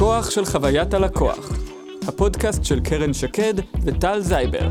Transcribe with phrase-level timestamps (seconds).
[0.00, 1.52] הכוח של חוויית הלקוח,
[2.08, 4.70] הפודקאסט של קרן שקד וטל זייבר.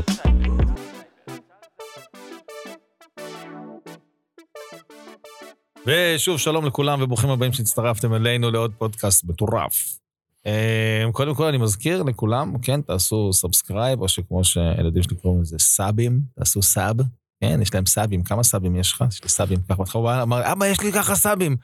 [5.86, 9.98] ושוב, שלום לכולם וברוכים הבאים שהצטרפתם אלינו לעוד פודקאסט מטורף.
[10.46, 15.58] אה, קודם כל, אני מזכיר לכולם, כן, תעשו subscribe, או שכמו שהילדים שלי קוראים לזה
[15.58, 16.96] סאבים, תעשו sub,
[17.40, 18.22] כן, יש להם סאבים.
[18.22, 19.04] כמה סאבים יש לך?
[19.08, 19.74] יש לי סאבים ככה.
[19.74, 21.56] בהתחלה אמר, אבא, יש לי ככה סאבים.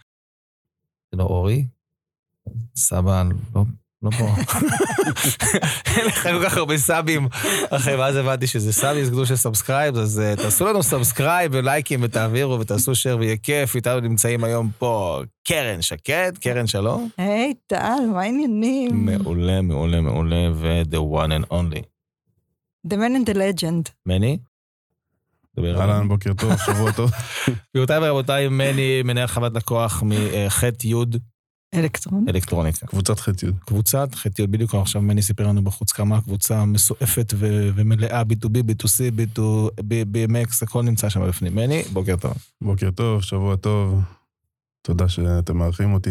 [1.12, 1.66] זה לא אורי,
[2.77, 3.23] סבא,
[3.55, 3.64] לא,
[4.02, 4.27] לא פה.
[5.96, 7.28] אין לך כל כך הרבה סאבים.
[7.70, 12.00] אחרי, ואז הבנתי שזה סאבים, זה גדול של subscribe, אז uh, תעשו לנו subscribe ולייקים
[12.02, 13.77] ותעבירו ותעשו share ויהיה כיף.
[13.77, 17.09] איתנו נמצאים היום פה קרן שקד, קרן שלום.
[17.19, 19.06] היי, טל, מה העניינים?
[19.06, 21.83] מעולה, מעולה, מעולה, ו-the one and only.
[22.88, 23.91] The man and the legend.
[24.06, 24.38] מני?
[25.58, 26.08] אהלן.
[26.08, 27.10] בוקר טוב, שבוע טוב.
[27.74, 30.94] גבירותיי ורבותיי, מני, מנהל חוות לקוח מחטא י'
[31.75, 32.25] אלקטרון.
[32.29, 32.87] אלקטרוניקה.
[32.87, 33.52] קבוצת ח'-י'.
[33.66, 39.19] קבוצת י', בדיוק עכשיו מני סיפר לנו בחוץ כמה הקבוצה מסועפת ו- ומלאה, B2B, B2C,
[39.19, 39.41] B2,
[39.81, 41.55] BMX, הכל נמצא שם בפנים.
[41.55, 42.34] מני, בוקר טוב.
[42.61, 44.00] בוקר טוב, שבוע טוב.
[44.83, 46.11] תודה שאתם מארחים אותי.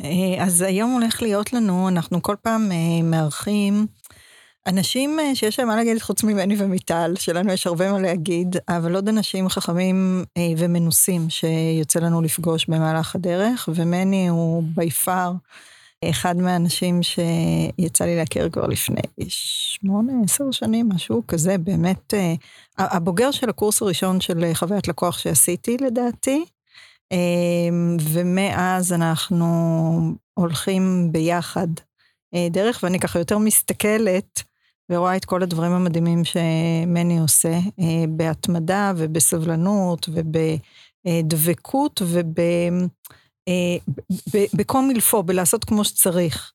[0.00, 3.86] אה, אז היום הולך להיות לנו, אנחנו כל פעם אה, מארחים
[4.66, 8.94] אנשים אה, שיש להם מה להגיד חוץ ממני ומיטל, שלנו יש הרבה מה להגיד, אבל
[8.94, 15.32] עוד אנשים חכמים אה, ומנוסים שיוצא לנו לפגוש במהלך הדרך, ומני הוא בי פאר
[16.04, 22.34] אחד מהאנשים שיצא לי להכיר כבר לפני שמונה, עשר שנים, משהו כזה, באמת, אה,
[22.78, 26.44] הבוגר של הקורס הראשון של חוויית לקוח שעשיתי לדעתי,
[28.12, 29.46] ומאז אנחנו
[30.34, 31.68] הולכים ביחד
[32.50, 34.42] דרך, ואני ככה יותר מסתכלת
[34.90, 40.08] ורואה את כל הדברים המדהימים שמני עושה, אה, בהתמדה ובסבלנות
[41.06, 42.88] ובדבקות ובקום
[44.84, 46.52] אה, מלפו, בלעשות כמו שצריך.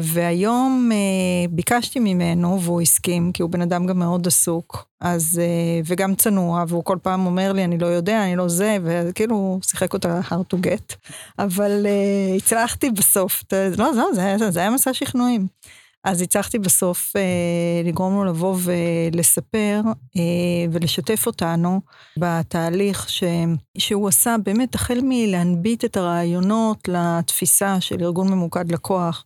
[0.00, 5.80] והיום אה, ביקשתי ממנו, והוא הסכים, כי הוא בן אדם גם מאוד עסוק, אז, אה,
[5.84, 9.60] וגם צנוע, והוא כל פעם אומר לי, אני לא יודע, אני לא זה, וכאילו הוא
[9.62, 10.94] שיחק אותה hard to get,
[11.38, 13.44] אבל אה, הצלחתי בסוף,
[13.78, 15.46] לא, זהו, זה, זה, זה היה מסע שכנועים.
[16.04, 17.22] אז הצלחתי בסוף אה,
[17.84, 19.80] לגרום לו לבוא ולספר
[20.16, 20.22] אה,
[20.72, 21.80] ולשתף אותנו
[22.18, 23.24] בתהליך ש,
[23.78, 29.24] שהוא עשה באמת החל מלהנביט את הרעיונות לתפיסה של ארגון ממוקד לקוח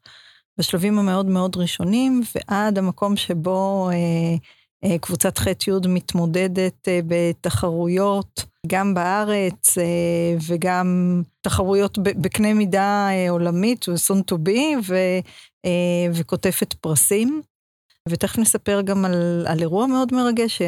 [0.59, 4.37] בשלבים המאוד מאוד ראשונים ועד המקום שבו אה,
[4.85, 9.85] אה, קבוצת ח'-י' מתמודדת אה, בתחרויות גם בארץ אה,
[10.49, 15.21] וגם תחרויות בקנה מידה אה, עולמית, סון טו בי, אה,
[16.15, 17.43] וקוטפת פרסים.
[18.09, 20.63] ותכף נספר גם על, על אירוע מאוד מרגש,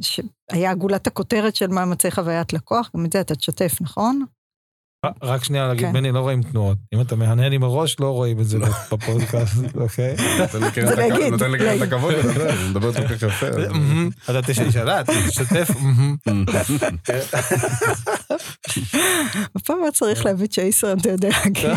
[0.00, 4.24] שהיה גולת הכותרת של מאמצי חוויית לקוח, גם את זה אתה תשתף, נכון?
[5.22, 5.92] רק שנייה להגיד, כן.
[5.92, 6.78] בני, לא רואים תנועות.
[6.94, 8.58] אם אתה מהנהן עם הראש, לא רואים את זה
[8.92, 10.16] בפודקאסט, אוקיי?
[10.40, 11.82] נותן לי קרן זה את הכבוד- להגיד, נותן לי קרן את להגיד.
[11.92, 13.46] הכבוד לדבר, אני מדבר כל כך יפה.
[14.30, 15.70] אתה תשאלה, תשתף.
[15.80, 16.44] מהמם.
[19.54, 21.74] בפעם הבאה צריך להביא צ'ייסר, אתה יודע, כאילו,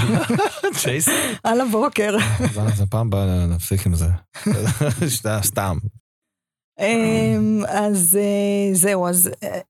[0.76, 1.08] צ'ייס?
[1.44, 2.16] על הבוקר.
[2.60, 4.08] אז הפעם הבאה נפסיק עם זה.
[5.42, 5.78] סתם.
[6.80, 9.62] אמ, אז אה, זהו, אז אה, אה, אה, אה,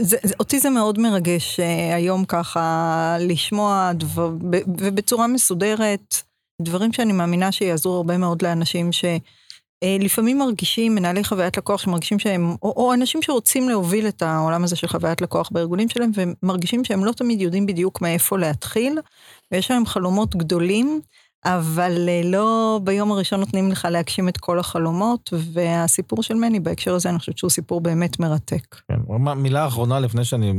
[0.00, 4.30] זה- זה- אותי זה מאוד מרגש אה, היום ככה לשמוע דבר,
[4.78, 6.14] ובצורה מסודרת,
[6.62, 12.72] דברים שאני מאמינה שיעזרו הרבה מאוד לאנשים שלפעמים מרגישים, מנהלי חוויית לקוח שמרגישים שהם, או,
[12.76, 17.12] או אנשים שרוצים להוביל את העולם הזה של חוויית לקוח בארגונים שלהם, ומרגישים שהם לא
[17.12, 18.98] תמיד יודעים בדיוק מאיפה להתחיל,
[19.52, 21.00] ויש להם חלומות גדולים.
[21.44, 26.94] אבל אה, לא ביום הראשון נותנים לך להגשים את כל החלומות, והסיפור של מני בהקשר
[26.94, 28.76] הזה, אני חושבת שהוא סיפור באמת מרתק.
[28.88, 29.00] כן,
[29.36, 30.52] מילה אחרונה לפני שאני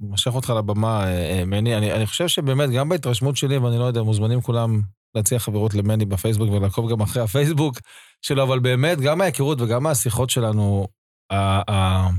[0.00, 1.76] משך אותך לבמה, אה, אה, מני.
[1.76, 4.80] אני, אני חושב שבאמת, גם בהתרשמות שלי, ואני לא יודע, מוזמנים כולם
[5.14, 7.78] להציע חברות למני בפייסבוק ולעקוב גם אחרי הפייסבוק
[8.22, 10.86] שלו, אבל באמת, גם מההיכרות וגם מהשיחות שלנו,
[11.30, 12.10] ה- ה-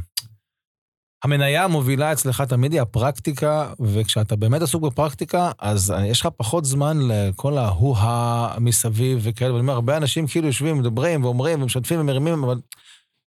[1.24, 6.98] המניה המובילה אצלך תמיד היא הפרקטיקה, וכשאתה באמת עסוק בפרקטיקה, אז יש לך פחות זמן
[7.08, 12.60] לכל ההוא-הא מסביב וכאלה, ואני אומר, הרבה אנשים כאילו יושבים, מדברים ואומרים ומשתפים ומרימים, אבל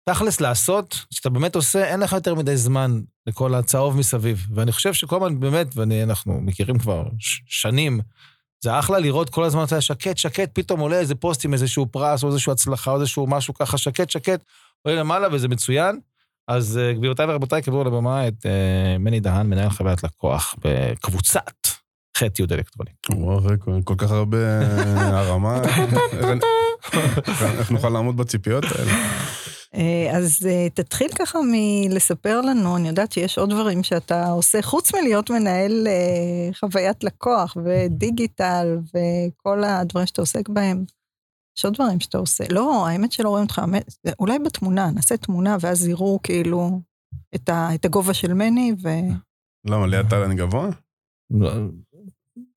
[0.10, 4.48] תכלס לעשות, כשאתה באמת עושה, אין לך יותר מדי זמן לכל הצהוב מסביב.
[4.56, 7.04] ואני חושב שכל הזמן באמת, ואנחנו מכירים כבר
[7.46, 8.00] שנים,
[8.64, 11.86] זה אחלה לראות כל הזמן, אתה יודע, שקט, שקט, פתאום עולה איזה פוסט עם איזשהו
[11.92, 14.44] פרס, או איזשהו הצלחה, או איזשהו משהו ככה, שקט, שקט,
[14.82, 16.00] עולה למעלה וזה מצוין.
[16.50, 21.68] אז אה, גבירותיי ורבותיי, קיבלו לבמה את אה, מני דהן, מנהל חוויית לקוח בקבוצת
[22.18, 22.92] חטא י' אלקטרוני.
[23.12, 23.56] וואו, זה
[23.86, 25.62] כל- כך הרבה אה, הרמה.
[27.60, 28.92] איך- נוכל לעמוד בציפיות האלה?
[30.14, 35.88] אז תתחיל ככה מלספר לנו, אני יודעת שיש עוד דברים שאתה עושה, חוץ מלהיות מנהל
[36.60, 40.84] חוויית לקוח ודיגיטל וכל הדברים שאתה עוסק בהם.
[41.60, 42.44] יש עוד דברים שאתה עושה.
[42.50, 43.62] לא, האמת שלא רואים אותך,
[44.20, 46.82] אולי בתמונה, נעשה תמונה ואז יראו כאילו
[47.36, 48.76] את, ה, את הגובה של מני
[49.66, 50.70] למה, ליד טל אני גבוה?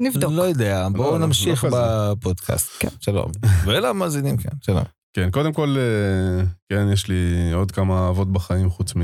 [0.00, 0.32] ונבדוק.
[0.32, 1.76] לא יודע, בואו לא, נמשיך לא כזה.
[1.80, 2.70] בפודקאסט.
[2.78, 2.88] כן.
[3.00, 3.30] שלום.
[3.64, 4.84] ולמאזינים, כן, שלום.
[5.16, 9.02] כן, קודם כל, אה, כן, יש לי עוד כמה אהבות בחיים חוץ, מ...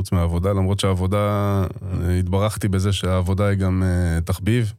[0.00, 1.18] חוץ מהעבודה, למרות שהעבודה,
[1.82, 4.72] אה, התברכתי בזה שהעבודה היא גם אה, תחביב.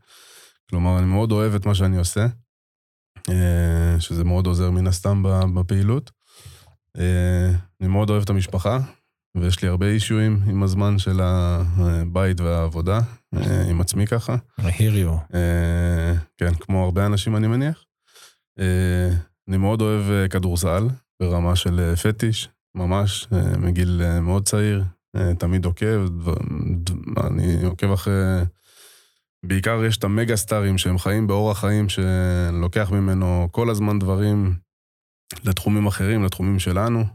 [0.69, 2.25] כלומר, אני מאוד אוהב את מה שאני עושה,
[4.00, 5.24] שזה מאוד עוזר מן הסתם
[5.56, 6.12] בפעילות.
[6.98, 7.51] אה,
[7.81, 8.80] אני מאוד אוהב את המשפחה,
[9.36, 13.00] ויש לי הרבה אישויים עם הזמן של הבית והעבודה,
[13.36, 14.36] אה, עם עצמי ככה.
[14.60, 15.33] I hear you.
[15.33, 17.86] אה, כן, כמו הרבה אנשים אני מניח.
[18.60, 19.10] אה,
[19.48, 20.88] אני מאוד אוהב אה, כדורסל,
[21.19, 24.83] ברמה של אה, פטיש, ממש, אה, מגיל אה, מאוד צעיר,
[25.16, 26.06] אה, תמיד עוקב,
[27.27, 28.13] אני עוקב אחרי...
[29.47, 34.56] בעיקר יש את המגה סטארים שהם חיים באורח חיים שלוקח ממנו כל הזמן דברים
[35.44, 37.06] לתחומים אחרים, לתחומים שלנו.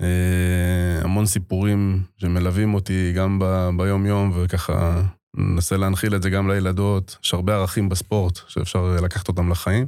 [0.00, 5.02] אה, המון סיפורים שמלווים אותי גם ב- ביום-יום, וככה
[5.36, 7.18] ננסה להנחיל את זה גם לילדות.
[7.24, 9.86] יש הרבה ערכים בספורט שאפשר לקחת אותם לחיים.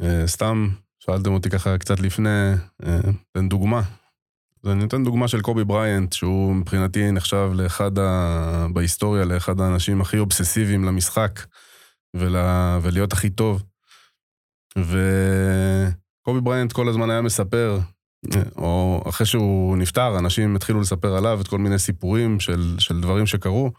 [0.00, 0.68] אה, סתם,
[0.98, 2.52] שאלתם אותי ככה קצת לפני,
[2.86, 3.00] אה,
[3.32, 3.82] תן דוגמה.
[4.68, 8.66] אני נותן דוגמה של קובי בריינט, שהוא מבחינתי נחשב לאחד ה...
[8.72, 11.46] בהיסטוריה, לאחד האנשים הכי אובססיביים למשחק
[12.16, 12.36] ול...
[12.82, 13.62] ולהיות הכי טוב.
[14.78, 17.78] וקובי בריינט כל הזמן היה מספר,
[18.56, 23.26] או אחרי שהוא נפטר, אנשים התחילו לספר עליו את כל מיני סיפורים של, של דברים
[23.26, 23.72] שקרו,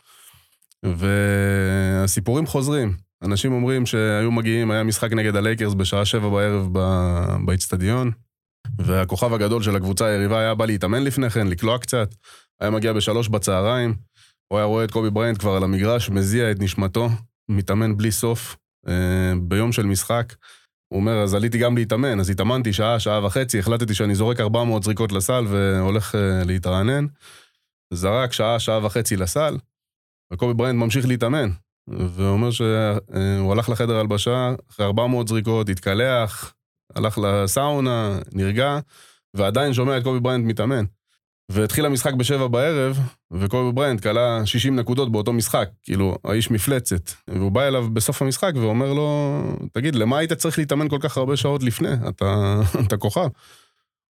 [0.84, 2.98] והסיפורים חוזרים.
[3.24, 8.12] אנשים אומרים שהיו מגיעים, היה משחק נגד הלייקרס בשעה שבע בערב ב- באיצטדיון,
[8.80, 12.16] והכוכב הגדול של הקבוצה היריבה היה בא להתאמן לפני כן, לקלוע קצת,
[12.62, 13.96] היה מגיע בשלוש בצהריים,
[14.48, 17.10] הוא היה רואה את קובי בריינט כבר על המגרש, מזיע את נשמתו,
[17.50, 20.36] מתאמן בלי סוף, אה, ביום של משחק.
[20.94, 24.84] הוא אומר, אז עליתי גם להתאמן, אז התאמנתי שעה, שעה וחצי, החלטתי שאני זורק 400
[24.84, 27.06] זריקות לסל והולך אה, להתרענן.
[27.94, 29.58] זרק שעה, שעה וחצי לסל,
[30.34, 31.50] וקובי בריינט ממשיך להתאמן.
[31.90, 36.54] ואומר שהוא הלך לחדר הלבשה, אחרי 400 זריקות, התקלח,
[36.96, 38.80] הלך לסאונה, נרגע,
[39.34, 40.86] ועדיין שומע את קובי בריינט מתאמן.
[41.52, 43.00] והתחיל המשחק בשבע בערב,
[43.32, 47.12] וקובי בריינט קלע 60 נקודות באותו משחק, כאילו, האיש מפלצת.
[47.30, 49.42] והוא בא אליו בסוף המשחק ואומר לו,
[49.74, 51.90] תגיד, למה היית צריך להתאמן כל כך הרבה שעות לפני?
[52.10, 53.28] אתה, אתה כוכב.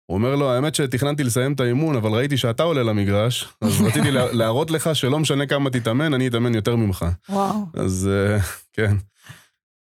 [0.06, 4.12] הוא אומר לו, האמת שתכננתי לסיים את האימון, אבל ראיתי שאתה עולה למגרש, אז רציתי
[4.12, 7.06] לה- להראות לך שלא משנה כמה תתאמן, אני אתאמן יותר ממך.
[7.30, 7.56] וואו.
[7.74, 8.38] אז אה,
[8.74, 8.96] כן.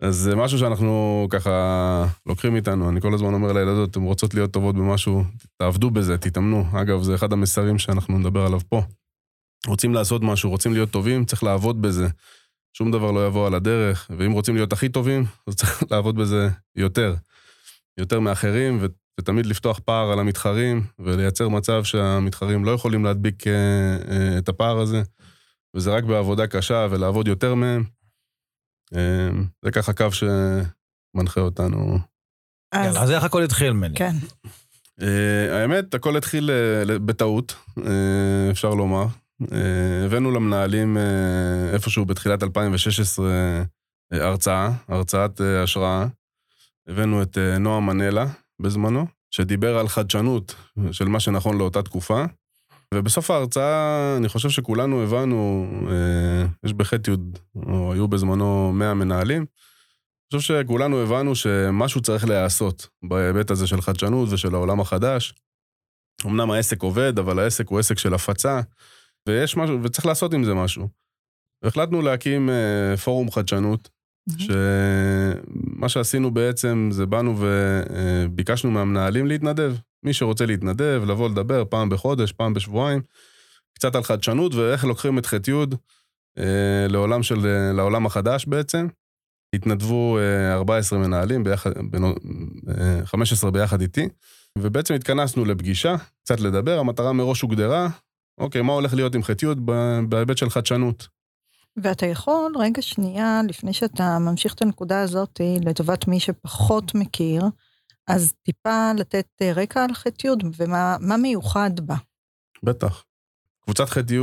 [0.01, 2.89] אז זה משהו שאנחנו ככה לוקחים איתנו.
[2.89, 5.23] אני כל הזמן אומר לילדות, אתן רוצות להיות טובות במשהו,
[5.57, 6.65] תעבדו בזה, תתאמנו.
[6.81, 8.81] אגב, זה אחד המסרים שאנחנו נדבר עליו פה.
[9.67, 12.07] רוצים לעשות משהו, רוצים להיות טובים, צריך לעבוד בזה.
[12.77, 16.49] שום דבר לא יבוא על הדרך, ואם רוצים להיות הכי טובים, אז צריך לעבוד בזה
[16.75, 17.15] יותר.
[17.97, 18.85] יותר מאחרים, ו-
[19.19, 23.53] ותמיד לפתוח פער על המתחרים, ולייצר מצב שהמתחרים לא יכולים להדביק אה,
[24.11, 25.01] אה, את הפער הזה.
[25.75, 27.83] וזה רק בעבודה קשה ולעבוד יותר מהם.
[28.95, 29.29] אה,
[29.61, 31.99] זה ככה קו שמנחה אותנו.
[32.71, 33.95] אז יאללה, אז איך הכל התחיל ממני?
[33.95, 34.15] כן.
[35.01, 39.05] אה, האמת, הכל התחיל אה, בטעות, אה, אפשר לומר.
[40.05, 40.97] הבאנו למנהלים
[41.73, 43.29] איפשהו בתחילת 2016
[44.13, 46.05] אה, הרצאה, הרצאת אה, השראה.
[46.87, 48.25] הבאנו את נועם מנלה
[48.61, 50.55] בזמנו, שדיבר על חדשנות
[50.91, 52.25] של מה שנכון לאותה תקופה.
[52.93, 57.15] ובסוף ההרצאה, אני חושב שכולנו הבנו, אה, יש בחטא י',
[57.55, 59.45] או היו בזמנו 100 מנהלים,
[60.33, 65.33] אני חושב שכולנו הבנו שמשהו צריך להיעשות בהיבט הזה של חדשנות ושל העולם החדש.
[66.25, 68.61] אמנם העסק עובד, אבל העסק הוא עסק של הפצה,
[69.27, 70.87] ויש משהו, וצריך לעשות עם זה משהו.
[71.63, 73.89] והחלטנו להקים אה, פורום חדשנות,
[74.37, 79.75] שמה שעשינו בעצם זה באנו וביקשנו מהמנהלים להתנדב.
[80.03, 83.01] מי שרוצה להתנדב, לבוא לדבר פעם בחודש, פעם בשבועיים,
[83.73, 85.53] קצת על חדשנות ואיך לוקחים את חטא י'
[86.37, 88.87] אה, לעולם, של, אה, לעולם החדש בעצם.
[89.55, 91.71] התנדבו אה, 14 מנהלים, ביחד,
[92.69, 94.07] אה, 15 ביחד איתי,
[94.57, 97.87] ובעצם התכנסנו לפגישה, קצת לדבר, המטרה מראש הוגדרה,
[98.37, 101.07] אוקיי, מה הולך להיות עם חטא י' ב- בהיבט של חדשנות?
[101.83, 107.43] ואתה יכול, רגע שנייה, לפני שאתה ממשיך את הנקודה הזאת, לטובת מי שפחות מכיר,
[108.07, 111.95] אז טיפה לתת אה, רקע על חטא י' ומה מה מיוחד בה.
[112.63, 113.03] בטח.
[113.61, 114.19] קבוצת חטא י',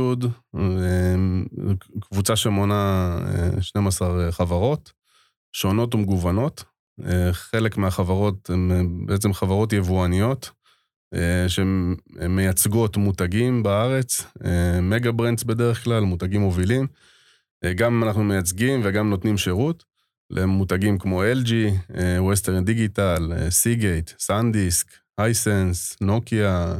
[0.55, 1.15] אה,
[1.99, 3.09] קבוצה שמונה
[3.55, 4.91] אה, 12 חברות,
[5.51, 6.63] שונות ומגוונות.
[7.05, 10.51] אה, חלק מהחברות הן אה, בעצם חברות יבואניות,
[11.13, 16.87] אה, שמייצגות מותגים בארץ, אה, מגה ברנדס בדרך כלל, מותגים מובילים.
[17.63, 19.83] אה, גם אנחנו מייצגים וגם נותנים שירות
[20.29, 21.51] למותגים כמו LG,
[22.17, 26.75] Western Digital, Seagate, SanDisk, Hisense, נוקיה,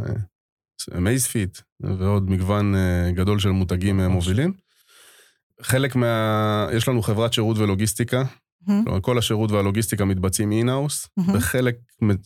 [0.96, 2.76] Amazfit, ועוד מגוון
[3.14, 4.54] גדול של מותגים מובילים.
[5.62, 6.68] חלק מה...
[6.74, 8.24] יש לנו חברת שירות ולוגיסטיקה,
[8.66, 11.08] כלומר, כל השירות והלוגיסטיקה מתבצעים in-house.
[11.34, 11.78] בחלק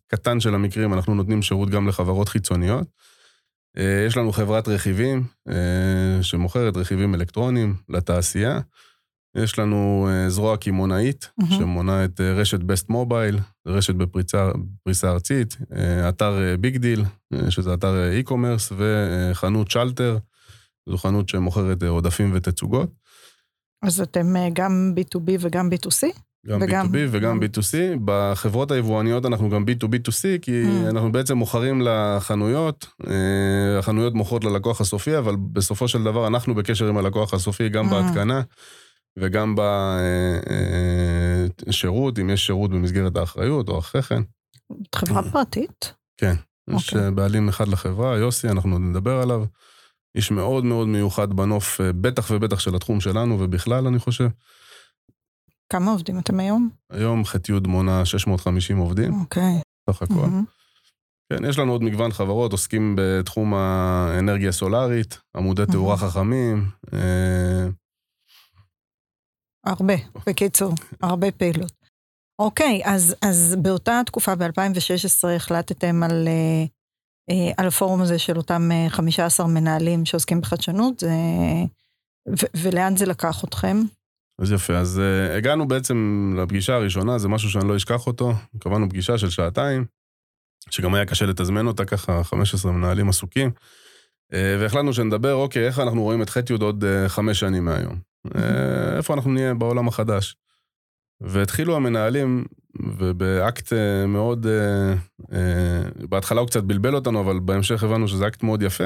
[0.07, 2.87] קטן של המקרים אנחנו נותנים שירות גם לחברות חיצוניות.
[3.77, 8.59] אה, יש לנו חברת רכיבים אה, שמוכרת רכיבים אלקטרוניים לתעשייה.
[9.37, 15.57] יש לנו אה, זרוע קמעונאית, שמונה את רשת Best Mobile, רשת בפריסה ארצית,
[16.09, 17.03] אתר Big Deal,
[17.49, 20.17] שזה אתר e-commerce, וחנות שלטר,
[20.89, 22.91] זו חנות שמוכרת עודפים ותצוגות.
[23.83, 26.19] אז אתם גם B2B וגם B2C?
[26.47, 26.85] גם וגם...
[26.85, 27.75] B2B וגם B2C.
[28.05, 30.89] בחברות היבואניות אנחנו גם B2B2C, כי mm.
[30.89, 36.87] אנחנו בעצם מוכרים לחנויות, אה, החנויות מוכרות ללקוח הסופי, אבל בסופו של דבר אנחנו בקשר
[36.87, 37.91] עם הלקוח הסופי גם mm.
[37.91, 38.41] בהתקנה
[39.17, 39.55] וגם
[41.67, 44.21] בשירות, אם יש שירות במסגרת האחריות או אחרי כן.
[44.95, 45.93] חברה פרטית?
[46.17, 46.33] כן,
[46.69, 46.95] יש okay.
[46.95, 47.11] אוקיי.
[47.11, 49.43] בעלים אחד לחברה, יוסי, אנחנו נדבר עליו.
[50.15, 54.27] איש מאוד מאוד מיוחד בנוף, אה, בטח ובטח של התחום שלנו ובכלל, אני חושב.
[55.71, 56.69] כמה עובדים אתם היום?
[56.89, 59.13] היום ח'-י' מונה 650 עובדים.
[59.21, 59.61] אוקיי.
[59.89, 60.27] סך הכל.
[61.33, 66.69] כן, יש לנו עוד מגוון חברות, עוסקים בתחום האנרגיה הסולארית, עמודי תאורה חכמים.
[66.93, 67.67] אה,
[69.65, 69.93] הרבה,
[70.27, 71.73] בקיצור, הרבה פעילות.
[72.39, 76.65] אוקיי, אז, אז באותה תקופה, ב-2016, החלטתם על, אה,
[77.29, 81.11] אה, על הפורום הזה של אותם 15 מנהלים שעוסקים בחדשנות, זה,
[82.29, 83.77] ו, ולאן זה לקח אתכם?
[84.41, 88.33] אז יפה, אז uh, הגענו בעצם לפגישה הראשונה, זה משהו שאני לא אשכח אותו.
[88.59, 89.85] קבענו פגישה של שעתיים,
[90.69, 93.51] שגם היה קשה לתזמן אותה ככה, 15 מנהלים עסוקים.
[94.31, 97.99] Uh, והחלטנו שנדבר, אוקיי, איך אנחנו רואים את ח'-י' עוד uh, חמש שנים מהיום?
[98.27, 98.37] Uh,
[98.97, 100.35] איפה אנחנו נהיה בעולם החדש?
[101.21, 102.45] והתחילו המנהלים,
[102.97, 103.73] ובאקט
[104.07, 104.47] מאוד,
[106.09, 108.83] בהתחלה הוא קצת בלבל אותנו, אבל בהמשך הבנו שזה אקט מאוד יפה,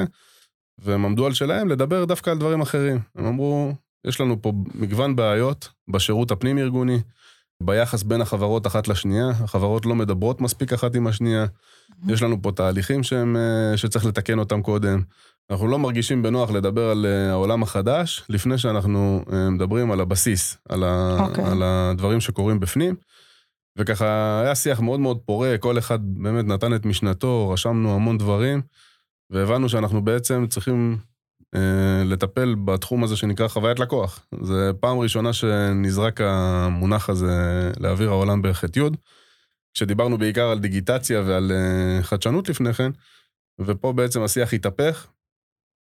[0.78, 3.00] והם עמדו על שלהם לדבר דווקא על דברים אחרים.
[3.16, 3.74] הם אמרו,
[4.08, 7.00] יש לנו פה מגוון בעיות בשירות הפנים-ארגוני,
[7.64, 11.46] ביחס בין החברות אחת לשנייה, החברות לא מדברות מספיק אחת עם השנייה,
[12.08, 15.02] יש לנו פה תהליכים שהם, אה, שצריך לתקן אותם קודם.
[15.52, 20.58] אנחנו לא מרגישים בנוח לדבר על אה, העולם החדש, לפני שאנחנו אה, מדברים על הבסיס,
[20.70, 21.22] על, ה, okay.
[21.22, 21.44] אוקיי.
[21.44, 22.96] על הדברים שקורים בפנים.
[23.78, 28.62] וככה היה שיח מאוד מאוד פורה, כל אחד באמת נתן את משנתו, רשמנו המון דברים,
[29.30, 30.98] והבנו שאנחנו בעצם צריכים
[32.06, 34.26] לטפל בתחום הזה שנקרא חוויית לקוח.
[34.42, 38.82] זה פעם ראשונה שנזרק המונח הזה לאוויר העולם בח'-י',
[39.74, 42.92] כשדיברנו בעיקר על דיגיטציה ועל אה, חדשנות לפני כן,
[43.60, 45.08] ופה בעצם השיח התהפך.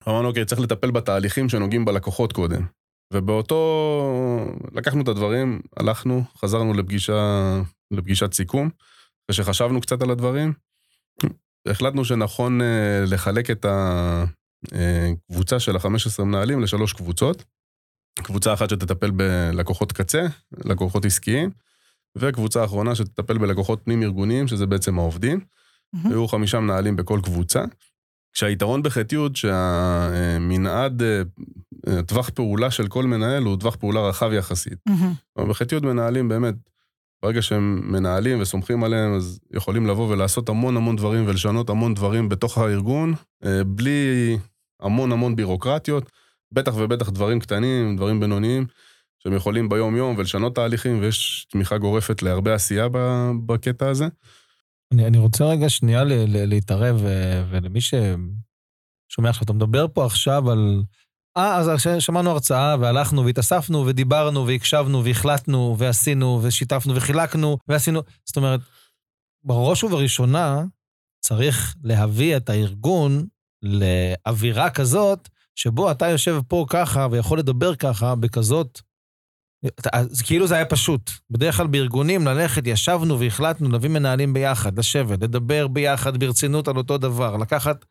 [0.07, 2.65] אמרנו, אוקיי, צריך לטפל בתהליכים שנוגעים בלקוחות קודם.
[3.13, 3.59] ובאותו...
[4.73, 8.69] לקחנו את הדברים, הלכנו, חזרנו לפגישה, לפגישת סיכום,
[9.29, 10.53] אחרי קצת על הדברים.
[11.67, 14.25] החלטנו שנכון אה, לחלק את, ה, אה,
[15.31, 17.43] קבוצה של ה-15 מנהלים לשלוש קבוצות.
[18.19, 20.25] קבוצה אחת שתטפל בלקוחות קצה,
[20.65, 21.49] לקוחות עסקיים,
[22.17, 25.39] וקבוצה אחרונה שתטפל בלקוחות פנים-ארגוניים, שזה בעצם העובדים.
[25.39, 26.09] Mm-hmm.
[26.09, 27.63] היו חמישה מנהלים בכל קבוצה.
[28.33, 31.03] כשהיתרון בח'-י' שהמנעד,
[31.87, 34.79] אה, טווח פעולה של כל מנהל הוא טווח פעולה רחב יחסית.
[34.89, 35.41] Mm-hmm.
[35.41, 36.55] בח'-י' מנהלים באמת,
[37.23, 42.29] ברגע שהם מנהלים וסומכים עליהם, אז יכולים לבוא ולעשות המון המון דברים ולשנות המון דברים
[42.29, 43.13] בתוך הארגון,
[43.45, 44.37] אה, בלי
[44.83, 46.11] המון המון בירוקרטיות,
[46.51, 48.65] בטח ובטח דברים קטנים, דברים בינוניים,
[49.19, 52.87] שהם יכולים ביום-יום ולשנות תהליכים, ויש תמיכה גורפת להרבה עשייה
[53.45, 54.07] בקטע הזה.
[54.93, 57.01] אני, אני רוצה רגע שנייה ל, ל, להתערב,
[57.49, 60.83] ולמי ששומע עכשיו, אתה מדבר פה עכשיו על...
[61.37, 68.01] אה, אז שמענו הרצאה, והלכנו, והתאספנו, ודיברנו, והקשבנו, והחלטנו, ועשינו, ושיתפנו, וחילקנו, ועשינו...
[68.25, 68.59] זאת אומרת,
[69.43, 70.63] בראש ובראשונה,
[71.19, 73.25] צריך להביא את הארגון
[73.63, 78.81] לאווירה כזאת, שבו אתה יושב פה ככה ויכול לדבר ככה בכזאת...
[79.93, 81.11] אז כאילו זה היה פשוט.
[81.29, 86.97] בדרך כלל בארגונים ללכת, ישבנו והחלטנו להביא מנהלים ביחד, לשבת, לדבר ביחד ברצינות על אותו
[86.97, 87.85] דבר, לקחת,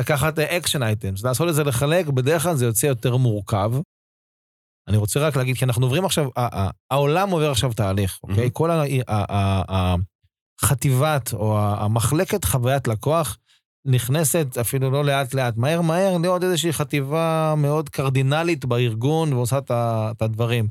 [0.00, 3.72] לקחת action items, לעשות את זה לחלק, בדרך כלל זה יוצא יותר מורכב.
[4.88, 6.28] אני רוצה רק להגיד, כי אנחנו עוברים עכשיו,
[6.90, 8.50] העולם עובר עכשיו תהליך, אוקיי?
[8.52, 8.70] כל
[10.62, 13.38] החטיבת או המחלקת חוויית לקוח
[13.86, 20.22] נכנסת אפילו לא לאט לאט, מהר מהר לעוד איזושהי חטיבה מאוד קרדינלית בארגון ועושה את
[20.22, 20.68] הדברים.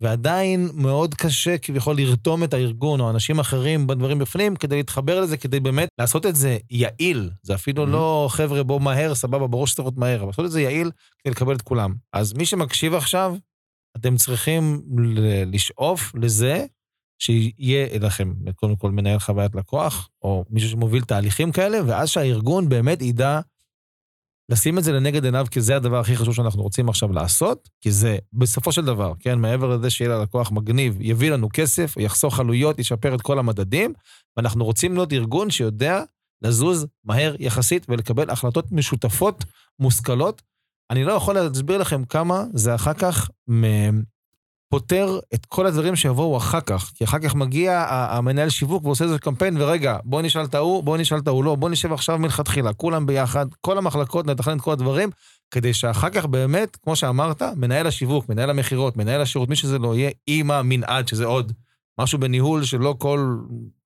[0.00, 5.36] ועדיין מאוד קשה כביכול לרתום את הארגון או אנשים אחרים בדברים בפנים כדי להתחבר לזה,
[5.36, 7.30] כדי באמת לעשות את זה יעיל.
[7.42, 7.86] זה אפילו Mhm.
[7.86, 11.30] לא, חבר'ה, בוא מהר, סבבה, ברור שצריך להיות מהר, אבל לעשות את זה יעיל כדי
[11.30, 11.94] לקבל את כולם.
[12.12, 13.36] אז מי שמקשיב עכשיו,
[13.96, 14.82] אתם צריכים
[15.46, 16.66] לשאוף לזה
[17.24, 23.02] שיהיה לכם קודם כל מנהל חוויית לקוח, או מישהו שמוביל תהליכים כאלה, ואז שהארגון באמת
[23.02, 23.40] ידע
[24.48, 27.90] לשים את זה לנגד עיניו, כי זה הדבר הכי חשוב שאנחנו רוצים עכשיו לעשות, כי
[27.90, 32.78] זה בסופו של דבר, כן, מעבר לזה שיהיה ללקוח מגניב, יביא לנו כסף, יחסוך עלויות,
[32.78, 33.92] ישפר את כל המדדים,
[34.36, 36.02] ואנחנו רוצים להיות ארגון שיודע
[36.42, 39.44] לזוז מהר יחסית ולקבל החלטות משותפות,
[39.78, 40.42] מושכלות.
[40.90, 43.30] אני לא יכול להסביר לכם כמה זה אחר כך
[44.74, 46.92] פותר את כל הדברים שיבואו אחר כך.
[46.94, 50.96] כי אחר כך מגיע המנהל שיווק ועושה איזה קמפיין, ורגע, בוא נשאל את ההוא, בוא
[50.96, 54.72] נשאל את ההוא, לא, בוא נשב עכשיו מלכתחילה, כולם ביחד, כל המחלקות, נתכנן את כל
[54.72, 55.10] הדברים,
[55.50, 59.96] כדי שאחר כך באמת, כמו שאמרת, מנהל השיווק, מנהל המכירות, מנהל השירות, מי שזה לא
[59.96, 61.52] יהיה, עם המנעד, שזה עוד
[62.00, 63.36] משהו בניהול שלא כל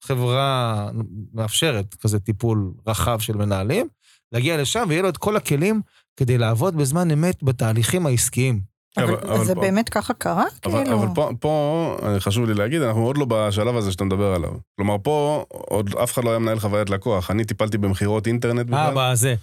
[0.04, 0.90] חברה
[1.34, 3.88] מאפשרת, כזה טיפול רחב של מנהלים,
[4.32, 5.80] להגיע לשם ויהיה לו את כל הכלים
[6.16, 8.77] כדי לעבוד בזמן אמת בתהליכים העסקיים.
[8.96, 10.44] אבל זה פה- באמת ככה קרה?
[10.64, 10.96] אבל, כאילו...
[10.98, 14.50] אבל פה, פה אה, חשוב לי להגיד, אנחנו עוד לא בשלב הזה שאתה מדבר עליו.
[14.76, 17.30] כלומר, פה עוד אף אחד לא היה מנהל חוויית לקוח.
[17.30, 19.12] אני טיפלתי במכירות אינטרנט אה, בכלל.
[19.12, 19.34] בזה.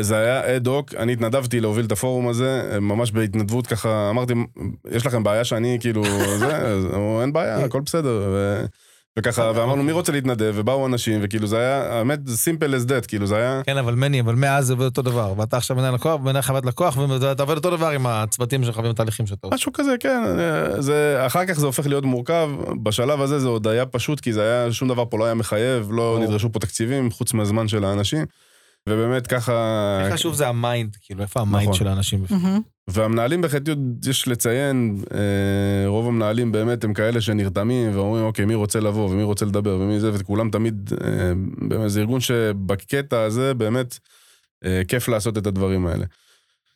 [0.00, 4.34] זה היה אד-הוק, אני התנדבתי להוביל את הפורום הזה, ממש בהתנדבות ככה, אמרתי,
[4.90, 6.04] יש לכם בעיה שאני כאילו,
[6.38, 6.78] זה,
[7.22, 8.28] אין בעיה, הכל בסדר.
[8.32, 8.64] ו...
[9.18, 10.52] וככה, ואמרנו, מי רוצה להתנדב?
[10.56, 13.60] ובאו אנשים, וכאילו זה היה, האמת, זה simple as that, כאילו זה היה...
[13.66, 15.34] כן, אבל מני, אבל מאז זה עובד אותו דבר.
[15.36, 18.90] ואתה עכשיו מנהל לקוח, מנהל חוויית לקוח, ואתה עובד אותו דבר עם הצוותים שלך ועם
[18.90, 19.54] התהליכים שאתה עושה.
[19.54, 20.22] משהו כזה, כן.
[20.78, 22.50] זה, אחר כך זה הופך להיות מורכב.
[22.82, 25.88] בשלב הזה זה עוד היה פשוט, כי זה היה, שום דבר פה לא היה מחייב,
[25.92, 26.18] לא.
[26.20, 28.26] נדרשו פה תקציבים, חוץ מהזמן של האנשים.
[28.88, 29.98] ובאמת ככה...
[30.02, 31.78] הכי חשוב זה ה mind, כאילו, איפה המיינד נכון.
[31.78, 32.62] של האנשים בפנים?
[32.88, 38.80] והמנהלים בחטיבות, יש לציין, אה, רוב המנהלים באמת הם כאלה שנרתמים ואומרים, אוקיי, מי רוצה
[38.80, 41.32] לבוא ומי רוצה לדבר ומי זה, וכולם תמיד, אה,
[41.68, 43.98] באמת, זה ארגון שבקטע הזה באמת
[44.64, 46.04] אה, כיף לעשות את הדברים האלה.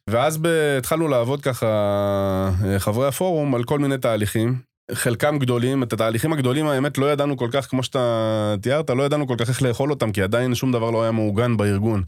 [0.07, 0.39] ואז
[0.79, 4.68] התחלנו לעבוד ככה, חברי הפורום, על כל מיני תהליכים.
[4.93, 9.27] חלקם גדולים, את התהליכים הגדולים האמת לא ידענו כל כך, כמו שאתה תיארת, לא ידענו
[9.27, 12.03] כל כך איך לאכול אותם, כי עדיין שום דבר לא היה מעוגן בארגון.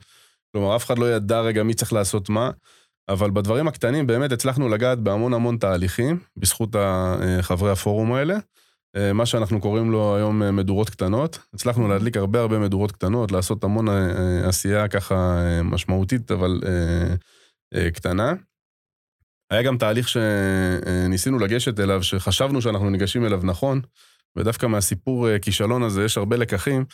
[0.52, 2.50] כלומר, אף אחד לא ידע רגע מי צריך לעשות מה.
[3.10, 8.38] אבל בדברים הקטנים באמת הצלחנו לגעת בהמון המון תהליכים, בזכות אה, חברי הפורום האלה.
[8.96, 11.38] אה, מה שאנחנו קוראים לו היום אה, מדורות קטנות.
[11.54, 13.88] הצלחנו להדליק הרבה הרבה מדורות קטנות, לעשות המון
[14.44, 16.60] עשייה ככה משמעותית, אבל
[17.94, 18.34] קטנה.
[19.50, 23.80] היה גם תהליך שניסינו לגשת אליו, שחשבנו שאנחנו ניגשים אליו נכון,
[24.36, 26.84] ודווקא מהסיפור אה, כישלון הזה יש הרבה לקחים.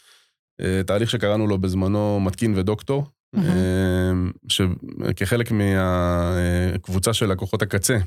[0.61, 3.07] אה, תהליך שקראנו לו בזמנו מתקין ודוקטור.
[3.37, 4.13] אה,
[4.49, 7.99] שכחלק מהקבוצה של לקוחות הקצה,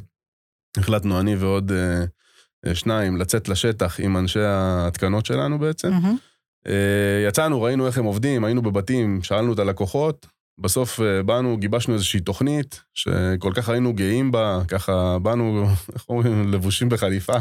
[0.78, 1.72] החלטנו אני ועוד
[2.74, 5.92] שניים לצאת לשטח עם אנשי ההתקנות שלנו בעצם.
[7.28, 10.28] יצאנו, ראינו איך הם עובדים, היינו בבתים, שאלנו את הלקוחות,
[10.62, 16.52] בסוף אה, באנו, גיבשנו איזושהי תוכנית שכל כך היינו גאים בה, ככה באנו, איך אומרים,
[16.52, 17.38] לבושים בחליפה.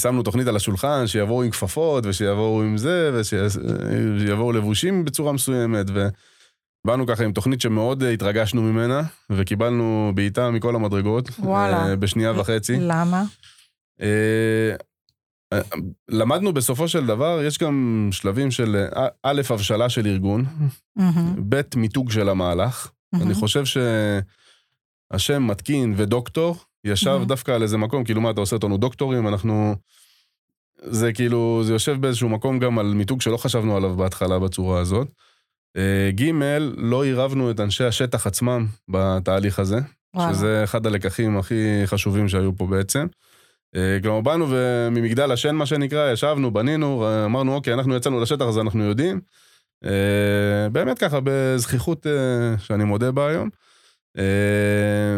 [0.00, 7.06] שמנו תוכנית על השולחן, שיבואו עם כפפות, ושיבואו עם זה, ושיבואו לבושים בצורה מסוימת, ובאנו
[7.06, 11.30] ככה עם תוכנית שמאוד אה, התרגשנו ממנה, וקיבלנו בעיטה מכל המדרגות.
[11.38, 11.86] וואלה.
[11.86, 12.76] אה, בשנייה וחצי.
[12.80, 13.24] למה?
[16.08, 20.44] למדנו בסופו של דבר, יש גם שלבים של אה, א', הבשלה של ארגון.
[21.48, 22.90] ב', מיתוג של המהלך.
[23.14, 27.20] אני חושב שהשם מתקין ודוקטור ישב.
[27.26, 29.74] דווקא על איזה מקום, כאילו מה אתה עושה אותנו דוקטורים, אנחנו...
[30.82, 35.08] זה כאילו, זה יושב באיזשהו מקום גם על מיתוג שלא חשבנו עליו בהתחלה בצורה הזאת.
[35.76, 36.30] אה, ג',
[36.76, 39.78] לא עירבנו את אנשי השטח עצמם בתהליך הזה.
[40.14, 40.34] וואלה.
[40.34, 43.06] שזה אחד הלקחים הכי חשובים שהיו פה בעצם.
[43.76, 48.58] אה, כלומר, באנו וממגדל השן, מה שנקרא, ישבנו, בנינו, אמרנו, אוקיי, אנחנו יצאנו לשטח, אז
[48.58, 49.20] אנחנו יודעים.
[49.84, 53.48] אה, באמת ככה, בזכיחות אה, שאני מודה בה היום.
[54.18, 55.16] אה,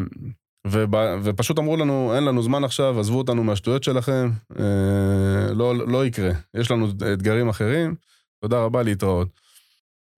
[0.67, 6.07] ובא- ופשוט אמרו לנו, אין לנו זמן עכשיו, עזבו אותנו מהשטויות שלכם, אה, לא, לא
[6.07, 6.31] יקרה.
[6.55, 7.95] יש לנו אתגרים אחרים,
[8.41, 9.29] תודה רבה, להתראות.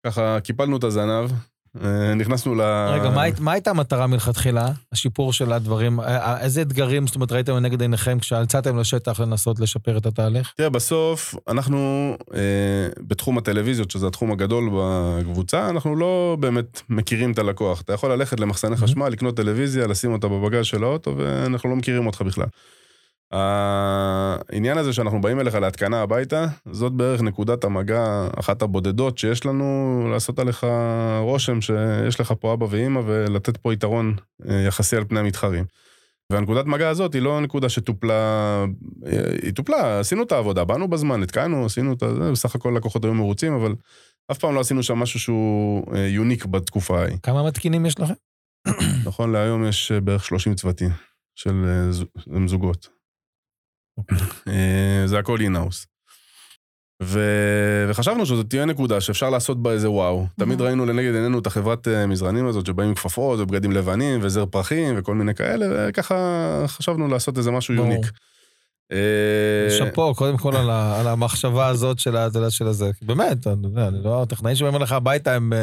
[0.06, 1.38] ככה קיפלנו את הזנב, אה,
[2.16, 2.62] נכנסנו ל...
[2.94, 4.70] רגע, מה מה הייתה המטרה מלכתחילה?
[4.92, 6.00] השיפור של הדברים?
[6.00, 10.54] אה, אה, איזה אתגרים, זאת אומרת, ראיתם לנגד עיניכם כשיצאתם לשטח לנסות לשפר את התהליך?
[10.58, 12.40] תראה, בסוף, אנחנו אה,
[13.08, 17.82] בתחום הטלוויזיות, שזה התחום הגדול בקבוצה, אנחנו לא באמת מכירים את הלקוח.
[17.82, 18.78] אתה יכול ללכת למחסני.
[18.78, 22.48] חשמל, לקנות טלוויזיה, לשים אותה בבגז של האוטו, ואנחנו לא מכירים אותך בכלל.
[23.32, 30.08] העניין הזה שאנחנו באים אליך להתקנה הביתה, זאת בערך נקודת המגע, אחת הבודדות שיש לנו,
[30.12, 30.68] לעשות עליך
[31.20, 34.16] רושם שיש לך פה אבא ואימא ולתת פה יתרון
[34.50, 35.66] אה, יחסי על פני המתחרים.
[36.32, 38.66] והנקודת מגע הזאת היא לא נקודה שטופלה,
[39.44, 43.14] היא טופלה, עשינו את העבודה, באנו בזמן, נתקענו, עשינו את זה, בסך הכל לקוחות היו
[43.14, 43.76] מרוצים, אבל
[44.32, 47.18] אף פעם לא עשינו שם משהו שהוא אה, יוניק בתקופה ההיא.
[47.24, 48.14] כמה מתקינים יש לכם?
[49.08, 50.90] נכון להיום יש אה, בערך 30 צוותים
[51.36, 52.97] של אה, זוגות.
[54.48, 55.88] אה, זה הכל אינהאוס.
[57.04, 57.20] ו...
[57.90, 60.26] וחשבנו שזאת תהיה נקודה שאפשר לעשות בה איזה וואו.
[60.40, 60.64] תמיד Mhm.
[60.64, 64.96] ראינו לנגד עינינו את החברת אה, מזרנים הזאת, שבאים עם כפפות ובגדים לבנים וזר פרחים
[64.98, 66.16] וכל מיני כאלה, וככה
[66.68, 67.88] חשבנו לעשות איזה משהו ברור.
[67.88, 68.12] יוניק.
[68.92, 72.16] אה, שאפו, קודם כל על ה- על המחשבה הזאת של
[72.68, 72.92] הזה.
[73.02, 74.22] באמת, אני אני לא...
[74.24, 75.54] הטכנאים שבאים אליך הביתה הם...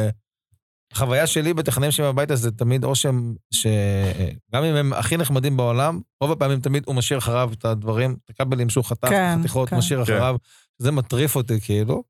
[0.94, 3.34] החוויה שלי בטכנאים שבאים הביתה זה תמיד או שהם...
[3.50, 8.30] שגם אם הם הכי נחמדים בעולם, רוב הפעמים תמיד הוא משאיר אחריו את הדברים, את
[8.30, 9.76] הכבלים שהוא חתך, כן, חתיכות, כן.
[9.76, 10.12] משאיר כן.
[10.12, 10.36] אחריו.
[10.78, 12.02] זה מטריף אותי כאילו.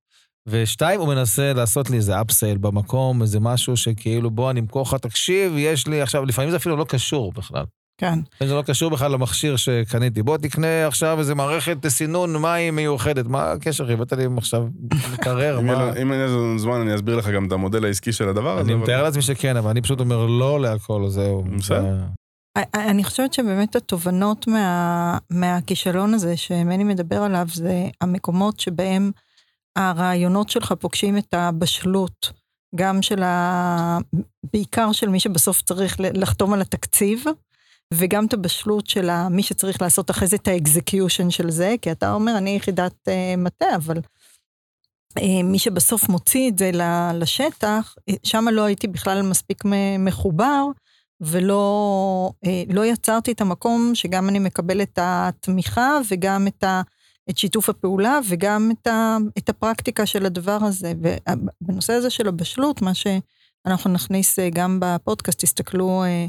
[0.47, 4.95] ושתיים, הוא מנסה לעשות לי איזה אפסייל במקום, איזה משהו שכאילו, בוא אני אמכור לך,
[4.95, 7.65] תקשיב, יש לי עכשיו, לפעמים זה אפילו לא קשור בכלל.
[7.99, 8.19] כן.
[8.41, 10.23] זה לא קשור בכלל למכשיר שקניתי.
[10.23, 13.27] בוא תקנה עכשיו איזה מערכת סינון מים מיוחדת.
[13.27, 13.91] מה הקשר?
[13.93, 14.67] הבאת לי עכשיו
[15.13, 15.93] מקרר, מה...
[16.03, 18.61] אם יהיה לנו זמן, אני אסביר לך גם את המודל העסקי של הדבר הזה.
[18.61, 21.45] אני אבל- מתאר לעצמי שכן, אבל אני פשוט אומר לא להכל, זהו.
[21.59, 21.97] בסדר.
[22.75, 29.11] אני חושבת שבאמת התובנות מה, מהכישלון הזה שמני מדבר עליו, זה המקומות שבהם
[29.77, 32.33] הרעיונות שלך פוגשים את הבשלות,
[32.75, 33.99] גם של ה...
[34.53, 37.25] בעיקר של מי שבסוף צריך לחתום על התקציב,
[37.97, 42.13] וגם את הבשלות של מי שצריך לעשות אחרי זה את האקזקיושן של זה, כי אתה
[42.13, 43.99] אומר, אני יחידת uh, מטה, אבל
[45.19, 46.71] uh, מי שבסוף מוציא את זה
[47.15, 49.63] לשטח, אה, שם לא הייתי בכלל מספיק
[49.99, 50.65] מחובר,
[51.21, 56.83] ולא אה, לא יצרתי את המקום שגם אני מקבל את התמיכה וגם את, ה,
[57.31, 60.93] את שיתוף הפעולה וגם את, ה, את הפרקטיקה של הדבר הזה.
[61.01, 66.27] ובנושא הזה של הבשלות, מה שאנחנו נכניס אה, גם בפודקאסט, תסתכלו, אה,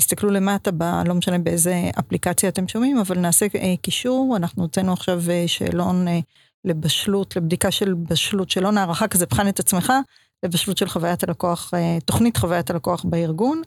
[0.00, 4.92] תסתכלו למטה, ב, לא משנה באיזה אפליקציה אתם שומעים, אבל נעשה אה, קישור, אנחנו הוצאנו
[4.92, 6.18] עכשיו אה, שאלון אה,
[6.64, 9.92] לבשלות, לבדיקה של בשלות, שאלון הערכה כזה, בחן את עצמך,
[10.42, 13.62] לבשלות של חוויית הלקוח, אה, תוכנית חוויית הלקוח בארגון.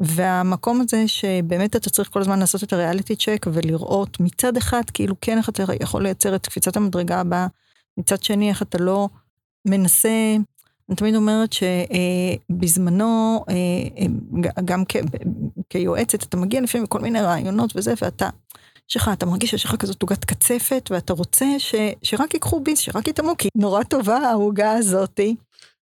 [0.00, 5.14] והמקום הזה שבאמת אתה צריך כל הזמן לעשות את הריאליטי צ'ק ולראות מצד אחד כאילו
[5.20, 7.46] כן איך אתה יכול לייצר את קפיצת המדרגה הבאה,
[7.98, 9.08] מצד שני איך אתה לא
[9.68, 10.36] מנסה,
[10.88, 13.44] אני תמיד אומרת שבזמנו,
[14.64, 14.96] גם כ-
[15.70, 18.28] כיועצת, אתה מגיע לפעמים כל מיני רעיונות וזה, ואתה,
[18.90, 22.78] יש לך, אתה מרגיש שיש לך כזאת עוגת קצפת, ואתה רוצה ש, שרק ייקחו ביס,
[22.78, 25.36] שרק יטעמו, כי נורא טובה העוגה הזאתי,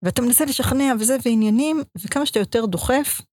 [0.02, 3.24] ואתה מנסה לשכנע וזה, ועניינים, וכמה שאתה יותר דוחף, אה,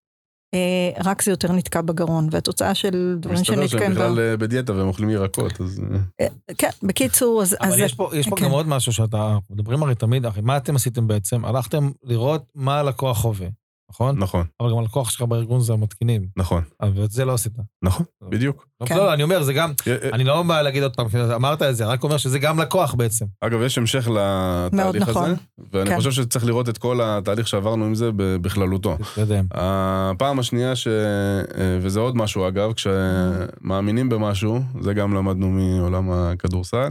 [1.03, 3.93] רק זה יותר נתקע בגרון, והתוצאה של דברים מסתבר שהם שנתקעים ב...
[3.93, 5.81] בכלל אה, בדיאטה והם אוכלים ירקות, אז...
[6.21, 7.57] אה, כן, בקיצור, אז...
[7.61, 8.45] אבל יש פה, יש פה כן.
[8.45, 11.45] גם עוד משהו שאתה, מדברים הרי תמיד, אחי, מה אתם עשיתם בעצם?
[11.45, 13.47] הלכתם לראות מה הלקוח חווה,
[13.89, 14.19] נכון?
[14.19, 17.53] נכון, אבל גם הלקוח שלך בארגון זה המתקינים, נכון, אבל את זה לא עשית.
[17.81, 18.67] נכון, בדיוק.
[18.81, 18.97] לא, כן.
[18.97, 21.75] לא, אני אומר, זה גם, אה, אה, אני לא בא להגיד עוד פעם, אמרת את
[21.75, 23.25] זה, רק אומר שזה גם לקוח בעצם.
[23.41, 25.23] אגב, יש המשך לתהליך נכון.
[25.23, 25.35] הזה,
[25.73, 25.97] ואני כן.
[25.97, 28.97] חושב שצריך לראות את כל התהליך שעברנו עם זה ב- בכללותו.
[28.97, 29.45] תתקדם.
[29.51, 30.87] הפעם השנייה, ש...
[30.87, 36.89] אה, וזה עוד משהו אגב, כשמאמינים במשהו, זה גם למדנו מעולם הכדורסל, אה,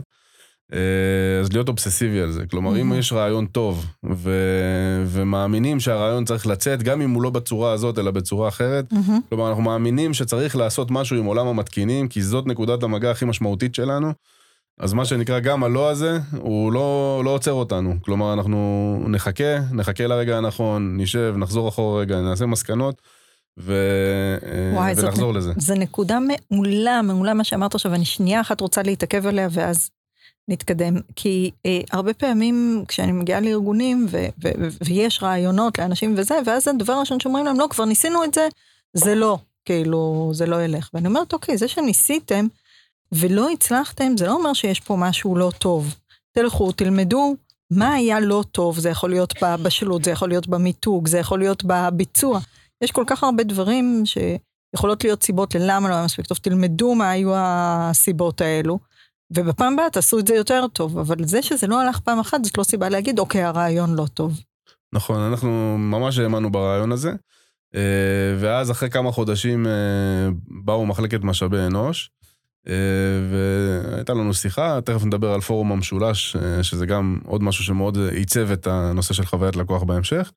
[1.40, 2.46] אז להיות אובססיבי על זה.
[2.46, 2.96] כלומר, אם Mhm.
[2.96, 4.30] יש רעיון טוב, ו...
[5.06, 9.20] ומאמינים שהרעיון צריך לצאת, גם אם הוא לא בצורה הזאת, אלא בצורה אחרת, מהמם.
[9.28, 13.74] כלומר, אנחנו מאמינים שצריך לעשות משהו עם עולם המתקינים, כי זאת נקודת המגע הכי משמעותית
[13.74, 14.12] שלנו.
[14.80, 17.94] אז מה שנקרא, גם הלא הזה, הוא לא, לא עוצר אותנו.
[18.00, 23.02] כלומר, אנחנו נחכה, נחכה לרגע הנכון, נשב, נחזור אחורה רגע, נעשה מסקנות,
[23.58, 23.72] ו...
[24.44, 25.52] אה, וואי, זאת ונחזור לזה.
[25.56, 26.18] זו נקודה
[26.50, 29.90] מעולה, מעולה מה שאמרת עכשיו, אני שנייה אחת רוצה להתעכב עליה ואז
[30.48, 30.94] נתקדם.
[31.16, 36.68] כי אה, הרבה פעמים כשאני מגיעה לארגונים ו- ו- ו- ויש רעיונות לאנשים וזה, ואז
[36.68, 38.48] הדבר הראשון שאומרים להם, לא, כבר ניסינו את זה,
[38.92, 40.90] זה לא, כאילו, זה לא ילך.
[40.94, 42.46] ואני אומרת, אוקיי, זה שניסיתם
[43.12, 45.94] ולא הצלחתם, זה לא אומר שיש פה משהו לא טוב.
[46.32, 47.34] תלכו, תלמדו
[47.70, 51.64] מה היה לא טוב, זה יכול להיות בבשלות, זה יכול להיות במיתוג, זה יכול להיות
[51.64, 52.40] בביצוע.
[52.80, 57.10] יש כל כך הרבה דברים שיכולות להיות סיבות ללמה לא היה מספיק טוב, תלמדו מה
[57.10, 58.78] היו הסיבות האלו,
[59.30, 62.58] ובפעם הבאה תעשו את זה יותר טוב, אבל זה שזה לא הלך פעם אחת, זאת
[62.58, 64.40] לא סיבה להגיד, אוקיי, הרעיון לא טוב.
[64.92, 67.12] נכון, אנחנו ממש האמנו ברעיון הזה.
[67.74, 69.72] אה, ואז אחרי כמה חודשים אה,
[70.64, 72.10] באו מחלקת משאבי אנוש,
[72.68, 72.74] אה,
[73.30, 78.66] והייתה לנו שיחה, תכף נדבר על פורום המשולש, שזה גם עוד משהו שמאוד עיצב את
[78.66, 80.32] הנושא של חוויית לקוח בהמשך.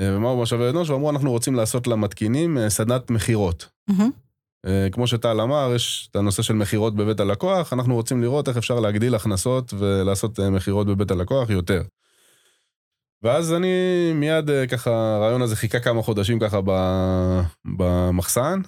[0.00, 0.90] ומה הוא משאבי אנוש?
[0.90, 3.68] ואמרו, אנחנו רוצים לעשות למתקינים סדנת מכירות.
[3.88, 4.10] מהמם.
[4.66, 8.56] אה, כמו שטל אמר, יש את הנושא של מכירות בבית הלקוח, אנחנו רוצים לראות איך
[8.56, 11.82] אפשר להגדיל הכנסות ולעשות אה, מכירות בבית הלקוח יותר.
[13.22, 13.68] ואז אני
[14.14, 16.60] מיד אה, ככה, הרעיון הזה חיכה כמה חודשים ככה
[17.78, 18.60] במחסן,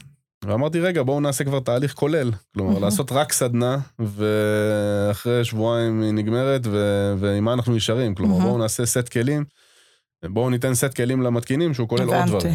[0.44, 2.30] ואמרתי, רגע, בואו נעשה כבר תהליך כולל.
[2.54, 2.78] כלומר.
[2.78, 7.12] לעשות רק סדנה, ואחרי שבועיים היא נגמרת, ו...
[7.18, 8.14] ועם מה אנחנו נשארים.
[8.14, 8.38] כלומר.
[8.38, 9.44] בואו נעשה סט כלים,
[10.24, 12.26] בואו ניתן סט כלים למתקינים, שהוא כולל עוד.
[12.26, 12.54] דברים.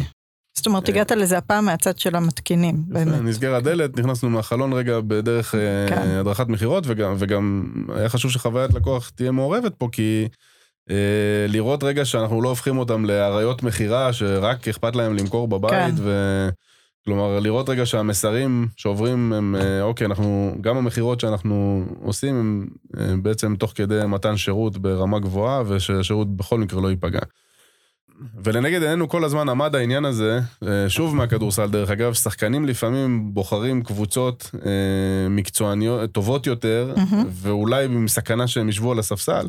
[0.56, 3.22] זאת אומרת, אה, הגעת לזה הפעם מהצד של המתקינים, באמת.
[3.22, 6.08] נסגר הדלת, נכנסנו מהחלון רגע בדרך אה, כן.
[6.08, 7.64] הדרכת מכירות, וגם,
[7.94, 10.28] היה חשוב שחוויית לקוח תהיה מעורבת פה, כי
[10.90, 15.94] אה, לראות רגע שאנחנו לא הופכים אותם לאריות מכירה, שרק אכפת להם למכור בבית, כן.
[15.98, 16.48] ו...
[17.04, 23.72] כלומר, לראות רגע שהמסרים שעוברים הם, אוקיי, אנחנו, גם המכירות שאנחנו עושים הם בעצם תוך
[23.74, 27.20] כדי מתן שירות ברמה גבוהה, ושהשירות בכל מקרה לא ייפגע.
[28.44, 33.82] ולנגד עינינו כל הזמן עמד העניין הזה, אה, שוב מהכדורסל דרך אגב, שחקנים לפעמים בוחרים
[33.82, 37.26] קבוצות אה, מקצועניות, טובות יותר, מהמם.
[37.30, 39.46] ואולי עם סכנה שהם ישבו על הספסל.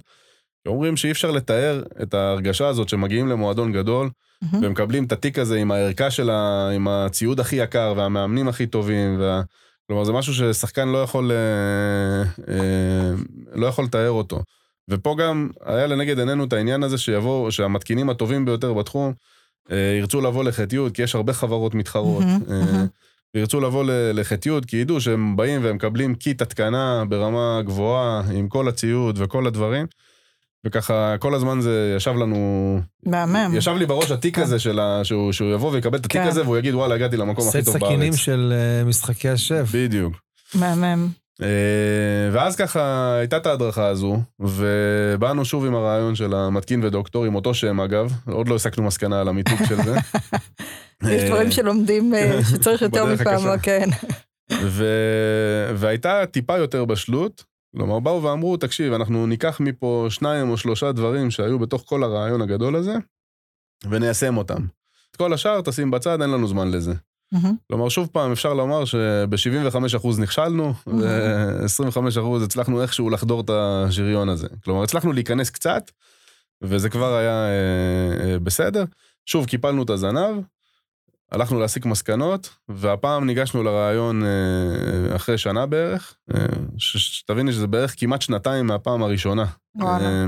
[0.68, 4.10] אומרים שאי אפשר לתאר את ההרגשה הזאת שמגיעים למועדון גדול,
[4.42, 4.66] מהמם.
[4.66, 9.20] ומקבלים את התיק הזה עם הערכה שלה, עם הציוד הכי יקר והמאמנים הכי טובים.
[9.20, 9.42] וה...
[9.88, 13.12] כלומר, זה משהו ששחקן לא יכול, אה, אה,
[13.56, 14.44] לא יכול לתאר אותו.
[14.89, 19.13] ופה גם היה לנגד עינינו את העניין הזה שיבואו, שהמתקינים הטובים ביותר בתחום
[19.71, 22.23] אה, ירצו לבוא לחטיות, כי יש הרבה חברות מתחרות.
[22.52, 22.86] אה.
[23.36, 28.67] וירצו לבוא לחטיות, כי ידעו שהם באים והם מקבלים קיט התקנה ברמה גבוהה, עם כל
[28.67, 29.86] הציוד וכל הדברים.
[30.65, 33.52] וככה, כל הזמן זה ישב לנו, מהמם.
[33.58, 34.41] ישב לי בראש התיק כן.
[34.41, 35.04] הזה של ה...
[35.04, 36.28] שהוא, שהוא יבוא ויקבל את התיק כן.
[36.28, 37.91] הזה והוא יגיד, וואלה, הגעתי למקום הכי סט טוב בארץ.
[37.91, 39.69] סכינים של אה, משחקי השף.
[39.73, 40.13] בדיוק.
[40.56, 41.08] מהמם.
[41.41, 47.36] אה, ואז ככה הייתה את ההדרכה הזו, ובאנו שוב עם הרעיון של המתקין ודוקטור, עם
[47.36, 49.95] אותו שם אגב, עוד לא הסקנו מסקנה על המיתוג של זה.
[51.04, 53.60] יש אה, דברים שלומדים אה, שצריך יותר מפעם.
[53.60, 53.89] כן.
[55.76, 57.43] והייתה טיפה יותר בשלות,
[57.76, 62.41] כלומר באו ואמרו, תקשיב, אנחנו ניקח מפה שניים או שלושה דברים שהיו בתוך כל הרעיון
[62.41, 62.95] הגדול הזה,
[63.89, 64.65] וניישם אותם.
[65.12, 66.93] את כל השאר תשים בצד, אין לנו זמן לזה.
[67.68, 74.48] כלומר, שוב פעם, אפשר לומר שב-75% נכשלנו, ו-25% הצלחנו איכשהו לחדור את השריון הזה.
[74.63, 75.92] כלומר, הצלחנו להיכנס קצת,
[76.62, 78.84] וזה כבר היה אה, אה, בסדר.
[79.26, 80.44] שוב, קיפלנו את הזנב,
[81.32, 86.16] הלכנו להסיק מסקנות, והפעם ניגשנו לרעיון אה, אחרי שנה בערך,
[86.78, 89.46] שתביני שזה בערך כמעט שנתיים מהפעם הראשונה.
[89.76, 90.26] וואלה.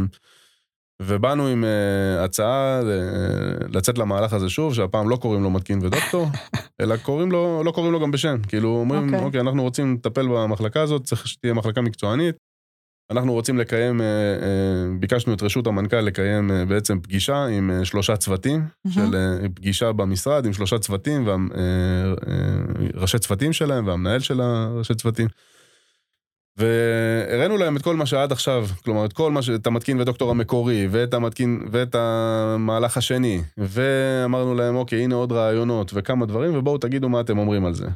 [1.01, 6.27] ובאנו עם אה, הצעה אה, לצאת למהלך הזה שוב, שהפעם לא קוראים לו מתקין ודוקטור,
[6.81, 8.37] אלא קוראים לו, לא קוראים לו גם בשם.
[8.47, 9.25] כאילו אומרים, אוקיי.
[9.25, 12.35] אוקיי, אנחנו רוצים לטפל במחלקה הזאת, צריך שתהיה מחלקה מקצוענית.
[13.11, 17.85] אנחנו רוצים לקיים, אה, אה, ביקשנו את רשות המנכ"ל לקיים אה, בעצם פגישה עם אה,
[17.85, 21.27] שלושה צוותים, של אה, פגישה במשרד עם שלושה צוותים,
[22.93, 25.27] וראשי צוותים שלהם והמנהל של הראשי צוותים.
[26.59, 29.49] והראינו להם את כל מה שעד עכשיו, כלומר, את כל מה ש...
[29.49, 35.91] את המתקין ודוקטור המקורי, ואת המתקין, ואת המהלך השני, ואמרנו להם, אוקיי, הנה עוד רעיונות
[35.93, 37.87] וכמה דברים, ובואו תגידו מה אתם אומרים על זה.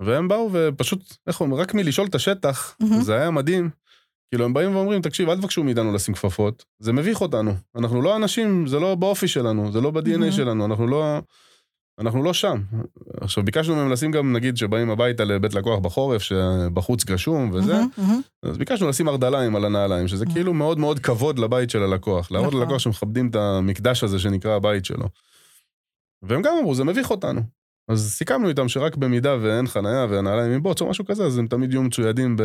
[0.00, 3.00] והם באו ופשוט, איך אומרים, רק מלשאול את השטח, מהמם.
[3.00, 3.70] זה היה מדהים.
[4.30, 7.54] כאילו, הם באים ואומרים, תקשיב, אל תבקשו מאיתנו לשים כפפות, זה מביך אותנו.
[7.76, 10.32] אנחנו לא אנשים, זה לא באופי שלנו, זה לא ב-DNA מהמם.
[10.32, 11.18] שלנו, אנחנו לא...
[12.00, 12.62] אנחנו לא שם.
[13.20, 17.88] עכשיו, ביקשנו מהם לשים גם, נגיד, שבאים הביתה לבית לקוח בחורף, שבחוץ גשום וזה, מהמם,
[17.98, 18.20] מהמם.
[18.42, 22.30] אז ביקשנו לשים ארדליים על הנעליים, שזה כאילו מאוד מאוד כבוד לבית של הלקוח.
[22.30, 22.60] להראות נכון.
[22.60, 25.08] ללקוח שמכבדים את המקדש הזה שנקרא הבית שלו.
[26.22, 27.40] והם גם אמרו, זה מביך אותנו.
[27.88, 31.46] אז סיכמנו איתם שרק במידה ואין חנייה והנעליים עם בוץ או משהו כזה, אז הם
[31.46, 32.42] תמיד יהיו מצוידים ב...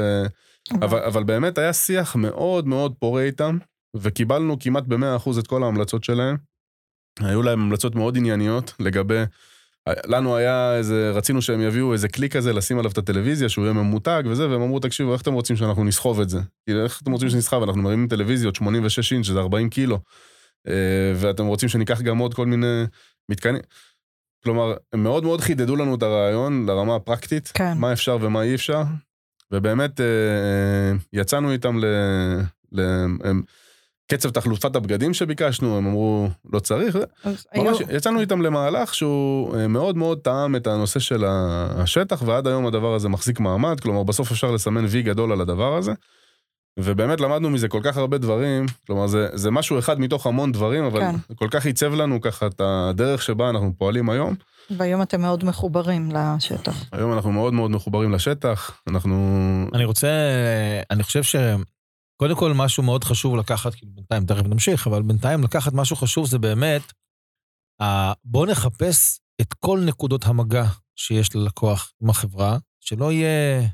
[0.82, 3.58] אבל, אבל באמת היה שיח מאוד מאוד פורה איתם,
[3.96, 6.38] וקיבלנו כמעט ב-100% את כל ההמלצות שלהם.
[7.20, 9.24] היו להם המלצות מאוד ענייניות לגבי...
[10.06, 13.74] לנו היה איזה, רצינו שהם יביאו איזה כלי כזה, לשים עליו את הטלוויזיה, שהוא יהיה
[13.74, 16.40] ממותג וזה, והם אמרו, תקשיבו, איך אתם רוצים שאנחנו נסחוב את זה?
[16.66, 17.64] כאילו, איך אתם רוצים שנסחב?
[17.64, 20.00] אנחנו מרימים טלוויזיות 86 אינץ', שזה 40 קילו,
[20.68, 22.84] אה, ואתם רוצים שניקח גם עוד כל מיני
[23.30, 23.62] מתקנים.
[24.44, 27.78] כלומר, הם מאוד מאוד חידדו לנו את הרעיון לרמה הפרקטית, כן.
[27.78, 28.84] מה אפשר ומה אי אפשר,
[29.52, 31.86] ובאמת אה, אה, יצאנו איתם ל...
[32.72, 32.82] ל
[33.24, 33.42] הם,
[34.14, 39.56] קצב תחלופת הבגדים שביקשנו, הם אמרו, לא צריך, אז היו- ממש יצאנו איתם למהלך שהוא
[39.56, 44.04] אה, מאוד מאוד טעם את הנושא של השטח, ועד היום הדבר הזה מחזיק מעמד, כלומר
[44.04, 45.92] בסוף אפשר לסמן וי גדול על הדבר הזה.
[46.80, 50.84] ובאמת למדנו מזה כל כך הרבה דברים, כלומר זה, זה משהו אחד מתוך המון דברים,
[50.84, 51.16] אבל כן.
[51.36, 54.36] כל כך עיצב לנו ככה את הדרך שבה אנחנו פועלים היום.
[54.78, 56.84] והיום אתם מאוד מחוברים לשטח.
[56.92, 59.16] היום אנחנו מאוד מאוד מחוברים לשטח, אנחנו...
[59.74, 60.08] אני רוצה,
[60.92, 61.24] אני חושב
[62.24, 66.28] שקודם כל משהו מאוד חשוב לקחת, כאילו בינתיים, תכף נמשיך, אבל בינתיים לקחת משהו חשוב
[66.28, 66.82] זה באמת,
[67.82, 73.62] ה- בוא נחפש את כל נקודות המגע שיש ללקוח עם החברה, שלא יהיה...
[73.62, 73.68] לא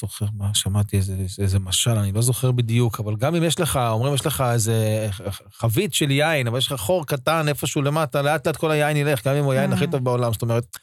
[0.00, 3.60] זוכר מה, שמעתי איזה, איזה, איזה משל, אני לא זוכר בדיוק, אבל גם אם יש
[3.60, 5.08] לך, אומרים, יש לך איזה
[5.52, 9.26] חבית של יין, אבל יש לך חור קטן איפשהו למטה, לאט לאט כל היין ילך,
[9.26, 10.32] גם אם הוא היין הכי טוב בעולם.
[10.32, 10.78] זאת אומרת,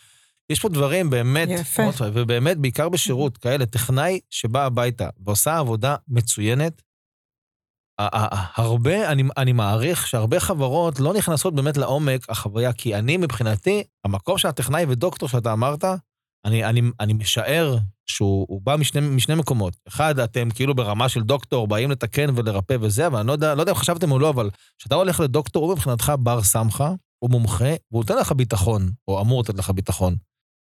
[0.52, 1.84] יש פה דברים באמת, יפה.
[1.84, 6.82] מאוד טוב, ובאמת, בעיקר בשירות, כאלה, טכנאי שבא הביתה ועושה עבודה מצוינת,
[8.56, 14.38] הרבה, אני, אני מעריך שהרבה חברות לא נכנסות באמת לעומק החוויה, כי אני מבחינתי, המקום
[14.38, 15.86] של הטכנאי ודוקטור שאתה אמרת,
[16.46, 19.74] אני, אני, אני משער שהוא הוא בא משני, משני מקומות.
[19.88, 23.62] אחד, אתם כאילו ברמה של דוקטור, באים לתקן ולרפא וזה, אבל אני לא יודע, לא
[23.62, 27.74] יודע אם חשבתם או לא, אבל כשאתה הולך לדוקטור, הוא מבחינתך בר סמכה, הוא מומחה,
[27.92, 30.16] והוא נותן לך ביטחון, או אמור לתת לך ביטחון.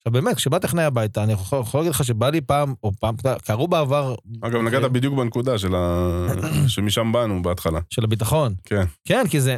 [0.08, 3.16] עכשיו באמת, כשבא טכנאי הביתה, אני יכול, יכול להגיד לך שבא לי פעם, או פעם,
[3.44, 4.16] קרו בעבר...
[4.42, 6.08] אגב, נגעת מקרים בדיוק בנקודה של ה...
[6.68, 7.80] שמשם באנו בהתחלה.
[7.90, 8.54] של הביטחון.
[8.66, 8.84] כן.
[9.06, 9.58] כן, כי זה...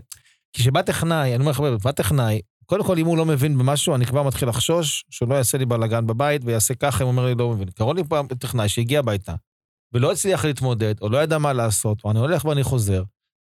[0.53, 3.95] כי כשבא טכנאי, אני אומר לך, בא טכנאי, קודם כל, אם הוא לא מבין במשהו,
[3.95, 7.25] אני כבר מתחיל לחשוש שהוא לא יעשה לי בלאגן בבית ויעשה ככה, אם הוא אומר
[7.25, 7.69] לי לא מבין.
[7.69, 9.36] קראו לי פעם טכנאי שהגיע הביתה,
[9.93, 13.03] ולא הצליח להתמודד, או לא ידע מה לעשות, ואני הולך ואני חוזר.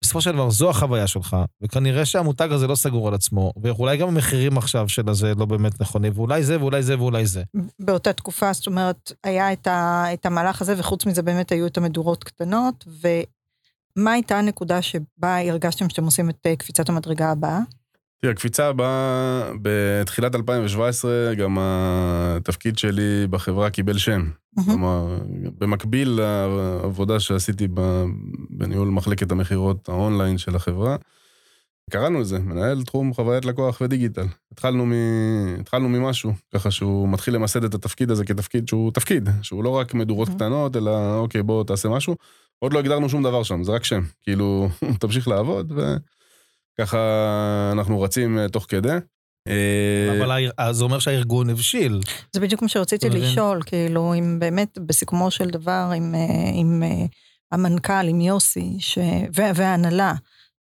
[0.02, 4.08] בסופו של דבר, זו החוויה שלך, וכנראה שהמותג הזה לא סגור על עצמו, ואולי גם
[4.08, 7.42] המחירים עכשיו של הזה לא באמת נכונים, ואולי זה, ואולי זה, ואולי זה.
[7.80, 11.76] באותה תקופה, זאת אומרת, היה את, ה, את המהלך הזה, וחוץ מזה באמת היו את
[11.78, 17.60] המדורות קטנות, ומה הייתה הנקודה שבה הרגשתם שאתם עושים את אה, קפיצת המדרגה הבאה?
[18.22, 24.30] תראה, הקפיצה הבאה, בתחילת 2017, גם התפקיד שלי בחברה קיבל שם.
[24.64, 25.18] כלומר,
[25.58, 27.68] במקביל לעבודה שעשיתי
[28.50, 30.96] בניהול מחלקת המכירות האונליין של החברה,
[31.90, 34.26] קראנו לזה, מנהל תחום חוויית לקוח ודיגיטל.
[34.52, 34.92] התחלנו, מ...
[35.60, 39.94] התחלנו ממשהו, ככה שהוא מתחיל למסד את התפקיד הזה כתפקיד שהוא תפקיד, שהוא לא רק
[39.94, 40.28] מדורות.
[40.28, 42.16] קטנות, אלא אוקיי, בוא תעשה משהו.
[42.58, 44.02] עוד לא הגדרנו שום דבר שם, זה רק שם.
[44.22, 44.68] כאילו,
[45.00, 45.72] תמשיך לעבוד,
[46.74, 46.98] וככה
[47.72, 48.98] אנחנו רצים אה, תוך כדי.
[49.48, 52.00] אה, אבל אז זה אומר שהארגון הבשיל.
[52.32, 53.10] זה בדיוק מה שרציתי?
[53.10, 57.06] לשאול, כאילו, אם באמת בסיכומו של דבר, עם, אה, עם אה,
[57.52, 58.78] המנכ"ל, עם יוסי,
[59.32, 60.14] וההנהלה,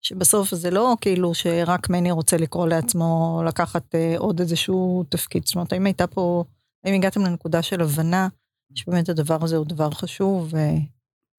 [0.01, 5.45] שבסוף זה לא כאילו שרק מני רוצה לקרוא לעצמו לקחת אה, עוד איזשהו תפקיד.
[5.45, 6.43] זאת אומרת, האם הייתה פה,
[6.85, 8.27] האם הגעתם לנקודה של הבנה
[8.75, 10.53] שבאמת הדבר הזה הוא דבר חשוב.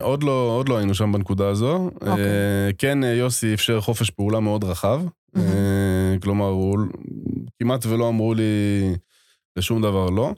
[0.03, 1.91] עוד לא, עוד לא היינו שם בנקודה הזו.
[1.95, 2.11] אוקיי.
[2.11, 5.03] אה, כן, אה, יוסי אפשר חופש פעולה מאוד רחב.
[5.35, 5.49] מהמם.
[5.49, 6.79] אה, כלומר, הוא
[7.59, 8.43] כמעט ולא אמרו לי
[9.57, 10.33] לשום דבר לא.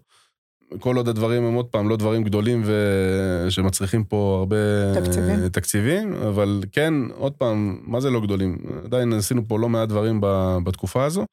[0.79, 3.47] כל עוד הדברים הם עוד פעם לא דברים גדולים ו...
[3.49, 4.57] שמצריכים פה הרבה
[4.95, 5.49] תקציבים.
[5.49, 8.59] תקציבים, אבל כן, עוד פעם, מה זה לא גדולים?
[8.85, 10.57] עדיין עשינו פה לא מעט דברים ב...
[10.65, 11.25] בתקופה הזו.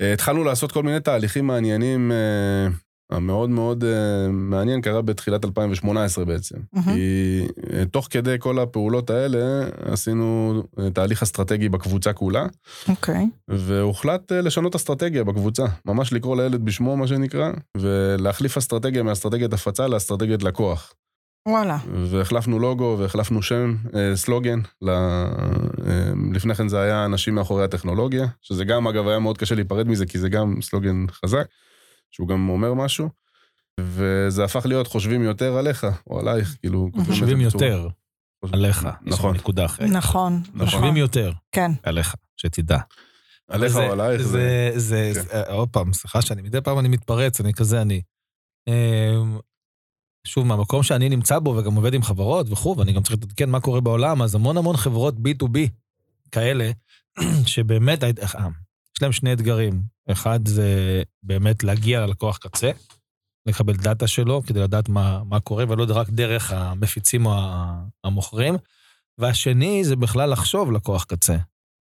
[0.00, 2.68] אה, התחלנו לעשות כל מיני תהליכים מעניינים, אה,
[3.12, 6.56] המאוד מאוד אה, מעניין קרה בתחילת 2018 בעצם.
[6.72, 6.94] מהמם.
[6.94, 12.46] כי אה, תוך כדי כל הפעולות האלה עשינו אה, תהליך אסטרטגי בקבוצה כולה,
[12.88, 13.26] אוקיי.
[13.48, 15.64] והוחלט אה, לשנות אסטרטגיה בקבוצה.
[15.86, 20.94] ממש לקרוא לילד בשמו, מה שנקרא, ולהחליף אסטרטגיה מאסטרטגיית הפצה לאסטרטגיית לקוח.
[21.48, 21.78] וואלה.
[21.92, 24.60] והחלפנו לוגו והחלפנו שם, אה, סלוגן.
[24.82, 24.88] ל...
[24.88, 29.88] אה, לפני כן זה היה אנשים מאחורי הטכנולוגיה, שזה גם, אגב, היה מאוד קשה להיפרד
[29.88, 31.46] מזה, כי זה גם סלוגן חזק,
[32.12, 33.08] שהוא גם אומר משהו.
[33.80, 36.90] וזה הפך להיות חושבים יותר עליך, או עלייך, כאילו...
[37.06, 37.88] חושבים יותר
[38.52, 38.88] עליך.
[39.02, 39.34] נכון.
[39.36, 39.90] נקודה אחרת.
[39.90, 40.66] נכון, נכון.
[40.66, 41.70] חושבים יותר כן.
[41.82, 42.78] עליך, שתדע.
[43.48, 44.70] עליך או עלייך, זה...
[44.74, 45.22] זה, זה, כן.
[45.22, 48.02] זה, עוד פעם, סליחה שאני מדי פעם אני מתפרץ, אני כזה אני.
[48.68, 49.38] אמ,
[50.26, 53.60] שוב, מהמקום שאני נמצא בו וגם עובד עם חברות וכו', ואני גם צריך להתעדכן מה
[53.60, 55.58] קורה בעולם, אז המון המון חברות B2B
[56.32, 56.70] כאלה,
[57.52, 58.10] שבאמת, אה,
[58.96, 59.91] יש להם שני אתגרים.
[60.10, 62.70] אחד זה באמת להגיע ללקוח קצה,
[63.46, 67.34] לקבל דאטה שלו כדי לדעת מה, מה קורה, ולא רק דרך המפיצים או
[68.04, 68.54] המוכרים.
[69.18, 71.36] והשני זה בכלל לחשוב לקוח קצה.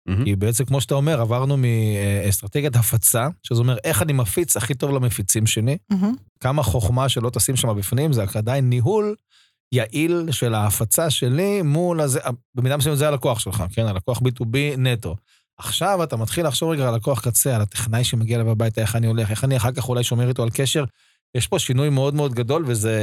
[0.08, 0.26] מהמם.
[0.26, 4.92] כי בעצם, כמו שאתה אומר, עברנו מאסטרטגיית הפצה, שזה אומר איך אני מפיץ הכי טוב
[4.92, 6.16] למפיצים שלי, מהמם.
[6.40, 9.16] כמה חוכמה שלא תשים שם בפנים, זה עדיין ניהול
[9.72, 12.20] יעיל של ההפצה שלי מול הזה,
[12.56, 13.86] במידה מסוימת זה הלקוח שלך, כן?
[13.86, 15.16] הלקוח B2B נטו.
[15.58, 19.08] עכשיו אתה מתחיל לחשוב רגע על לקוח קצה, על הטכנאי שמגיע אליו הביתה, איך אני
[19.08, 20.84] הולך, איך אני אחר כך אולי שומר איתו על קשר.
[21.36, 23.00] יש פה שינוי מאוד מאוד גדול, וזה...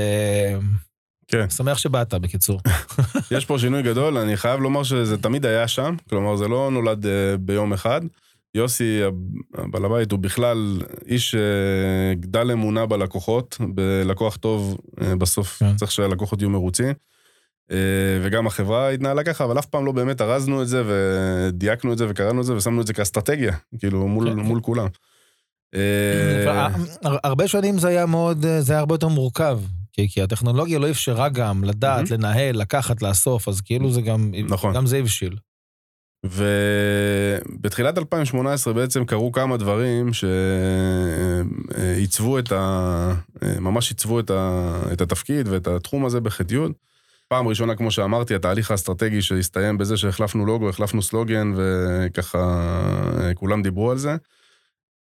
[1.28, 1.50] כן.
[1.50, 2.60] שמח שבאת, בקיצור.
[3.36, 7.06] יש פה שינוי גדול, אני חייב לומר שזה תמיד היה שם, כלומר זה לא נולד
[7.06, 8.00] אה, ביום אחד.
[8.54, 9.00] יוסי,
[9.54, 15.76] הבעל הבית, הוא בכלל איש אה, גדל אמונה בלקוחות, בלקוח טוב, אה, בסוף כן.
[15.76, 16.94] צריך שהלקוחות יהיו מרוצים.
[17.70, 17.76] אה,
[18.22, 22.06] וגם החברה התנהלה ככה, אבל אף פעם לא באמת ארזנו את זה ודייקנו את זה
[22.08, 24.38] וקראנו את זה ושמנו את זה כאסטרטגיה, כאילו מול, כן.
[24.38, 24.86] מול כולם.
[25.74, 26.66] אה,
[27.04, 29.60] הר- הרבה שנים זה היה מאוד, זה היה הרבה יותר מורכב.
[29.92, 32.24] כי, כי הטכנולוגיה לא אפשרה גם לדעת, מהמם.
[32.24, 34.74] לנהל, לקחת, לאסוף, אז כאילו זה גם, נכון.
[34.74, 35.36] גם זה הבשיל.
[36.24, 40.10] ובתחילת 2018 בעצם קרו כמה דברים
[41.72, 43.14] שעיצבו את ה...
[43.60, 44.80] ממש עיצבו את, ה...
[44.92, 46.72] את התפקיד ואת התחום הזה בחטיות.
[47.28, 52.60] פעם ראשונה, כמו שאמרתי, התהליך האסטרטגי שהסתיים בזה שהחלפנו לוגו, החלפנו סלוגן, וככה
[53.34, 54.16] כולם דיברו על זה.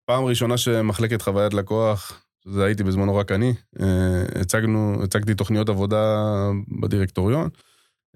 [0.06, 6.26] פעם ראשונה שמחלקת חוויית לקוח, זה הייתי בזמנו רק אני, אה, הצגנו, הצגתי תוכניות עבודה
[6.82, 7.50] בדירקטוריון,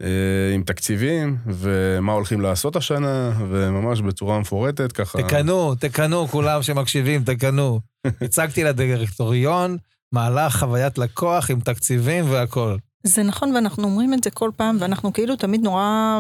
[0.02, 5.24] אה, עם תקציבים, ומה הולכים לעשות השנה, וממש בצורה מפורטת, ככה...
[5.24, 7.80] תקנו, תקנו, כולם שמקשיבים, תקנו.
[8.22, 9.78] הצגתי לדירקטוריון,
[10.12, 12.78] מהלך חוויית לקוח עם תקציבים והכול.
[13.04, 16.20] זה נכון, ואנחנו אומרים את זה כל פעם, ואנחנו כאילו תמיד נורא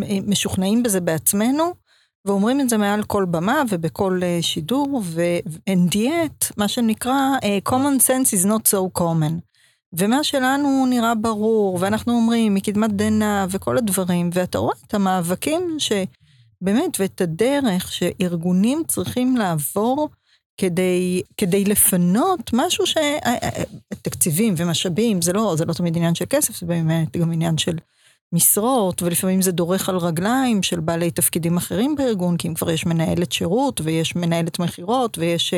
[0.00, 1.74] משוכנעים בזה בעצמנו,
[2.24, 8.02] ואומרים את זה מעל כל במה ובכל uh, שידור, ו-and yet, מה שנקרא, uh, common
[8.02, 9.40] sense is not so common.
[9.92, 17.00] ומה שלנו נראה ברור, ואנחנו אומרים מקדמת דנא וכל הדברים, ואתה רואה את המאבקים שבאמת,
[17.00, 20.08] ואת הדרך שארגונים צריכים לעבור
[20.56, 22.96] כדי, כדי לפנות משהו ש...
[22.96, 23.62] אה, אה,
[24.02, 27.78] תקציבים ומשאבים, זה לא, זה לא תמיד עניין של כסף, זה באמת גם עניין של
[28.32, 32.86] משרות, ולפעמים זה דורך על רגליים של בעלי תפקידים אחרים בארגון, כי אם כבר יש
[32.86, 35.54] מנהלת שירות, ויש מנהלת מכירות, ויש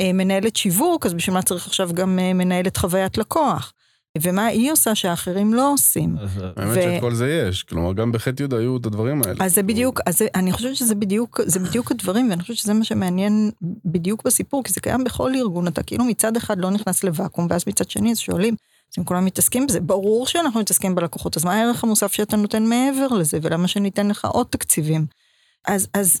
[0.00, 3.72] אה, מנהלת שיווק, אז בשביל מה צריך עכשיו גם אה, מנהלת חוויית לקוח?
[4.18, 6.16] ומה היא עושה שאחרים לא עושים.
[6.56, 9.44] האמת שאת כל זה יש, כלומר גם בחטא יהודה היו את הדברים האלה.
[9.44, 12.84] אז זה בדיוק, אז אני חושבת שזה בדיוק, זה בדיוק הדברים, ואני חושבת שזה מה
[12.84, 13.50] שמעניין
[13.84, 17.64] בדיוק בסיפור, כי זה קיים בכל ארגון, אתה כאילו מצד אחד לא נכנס לוואקום, ואז
[17.66, 18.54] מצד שני אז שואלים,
[18.92, 22.62] אז אם כולם מתעסקים בזה, ברור שאנחנו מתעסקים בלקוחות, אז מה הערך המוסף שאתה נותן
[22.62, 25.06] מעבר לזה, ולמה שניתן לך עוד תקציבים?
[25.66, 26.20] אז, אז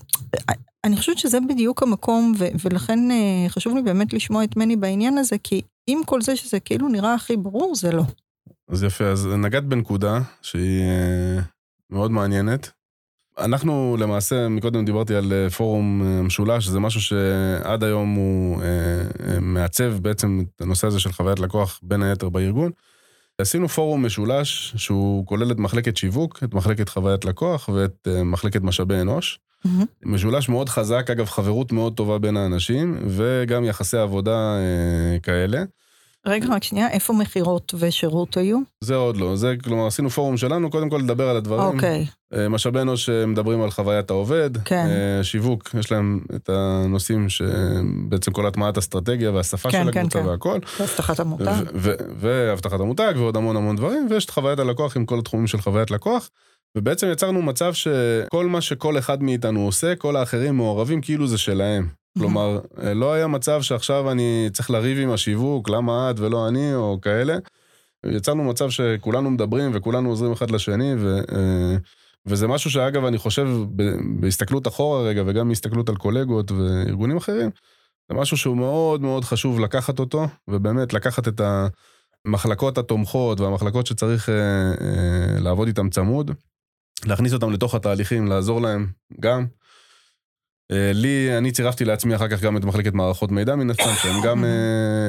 [0.84, 5.18] אני חושבת שזה בדיוק המקום, ו- ולכן אה, חשוב לי באמת לשמוע את מני בעניין
[5.18, 8.02] הזה, כי עם כל זה שזה כאילו נראה הכי ברור, זה לא.
[8.68, 11.38] אז יפה, אז נגעת בנקודה שהיא אה,
[11.90, 12.70] מאוד מעניינת.
[13.38, 18.62] אנחנו למעשה, מקודם דיברתי על אה, פורום משולש, זה משהו שעד היום הוא
[19.40, 22.70] מעצב בעצם את הנושא הזה של חוויית לקוח בין היתר בארגון.
[23.38, 29.00] עשינו פורום משולש שהוא כולל את מחלקת שיווק, את מחלקת חוויית לקוח ואת מחלקת משאבי
[29.00, 29.38] אנוש.
[29.66, 29.84] Mm-hmm.
[30.02, 35.62] משולש מאוד חזק, אגב, חברות מאוד טובה בין האנשים, וגם יחסי עבודה אה, כאלה.
[36.26, 38.58] רגע, רק שנייה, איפה מכירות ושירות היו?
[38.80, 41.64] זה עוד לא, זה כלומר עשינו פורום שלנו, קודם כל לדבר על הדברים.
[41.64, 42.06] אוקיי.
[42.34, 44.50] אה, משאבי אנוש שמדברים על חוויית העובד.
[44.64, 44.86] כן.
[44.86, 50.20] אה, שיווק, יש להם את הנושאים שבעצם כל הטמעת אסטרטגיה והשפה כן, של כן, הקבוצה
[50.20, 50.26] כן.
[50.26, 50.58] והכל.
[50.80, 51.52] והבטחת המותג.
[52.18, 55.90] והבטחת המותג ועוד המון המון דברים, ויש את חוויית הלקוח עם כל התחומים של חוויית
[55.90, 56.30] לקוח.
[56.76, 61.88] ובעצם יצרנו מצב שכל מה שכל אחד מאיתנו עושה, כל האחרים מעורבים כאילו זה שלהם.
[62.18, 62.60] כלומר,
[62.94, 67.36] לא היה מצב שעכשיו אני צריך לריב עם השיווק, למה את ולא אני, או כאלה.
[68.06, 71.76] יצרנו מצב שכולנו מדברים וכולנו עוזרים אחד לשני, ו, אה,
[72.26, 73.48] וזה משהו שאגב, אני חושב,
[74.20, 77.50] בהסתכלות אחורה רגע, וגם בהסתכלות על קולגות וארגונים אחרים,
[78.08, 81.40] זה משהו שהוא מאוד מאוד חשוב לקחת אותו, ובאמת לקחת את
[82.26, 86.30] המחלקות התומכות והמחלקות שצריך אה, אה, לעבוד איתן צמוד,
[87.06, 88.86] להכניס אותם לתוך התהליכים, לעזור להם
[89.20, 89.46] גם.
[90.70, 94.22] אה, לי, אני צירפתי לעצמי אחר כך גם את מחלקת מערכות מידע מן הסתם, שהם
[94.24, 94.50] גם אה,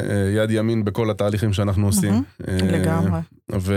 [0.10, 2.24] אה, יד ימין בכל התהליכים שאנחנו עושים.
[2.48, 3.20] לגמרי.
[3.60, 3.76] ו...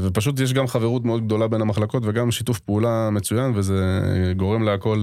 [0.00, 4.00] ופשוט יש גם חברות מאוד גדולה בין המחלקות וגם שיתוף פעולה מצוין, וזה
[4.36, 5.02] גורם להכל...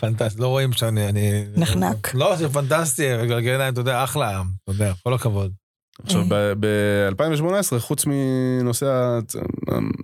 [0.00, 1.08] פנטסטי, לא רואים שאני...
[1.08, 1.44] אני...
[1.56, 2.14] נחנק.
[2.14, 5.52] לא, זה פנטסטי, גלגל עיניים, אתה יודע, אחלה אתה יודע, כל הכבוד.
[6.04, 6.24] עכשיו,
[6.60, 9.18] ב-2018, חוץ מנושא,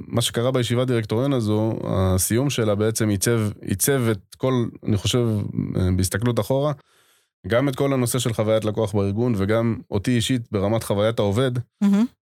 [0.08, 5.28] מה שקרה בישיבת דירקטוריון הזו, הסיום שלה בעצם עיצב, עיצב את כל, אני חושב,
[5.96, 6.72] בהסתכלות אחורה,
[7.46, 11.50] גם את כל הנושא של חוויית לקוח בארגון, וגם אותי אישית ברמת חוויית העובד,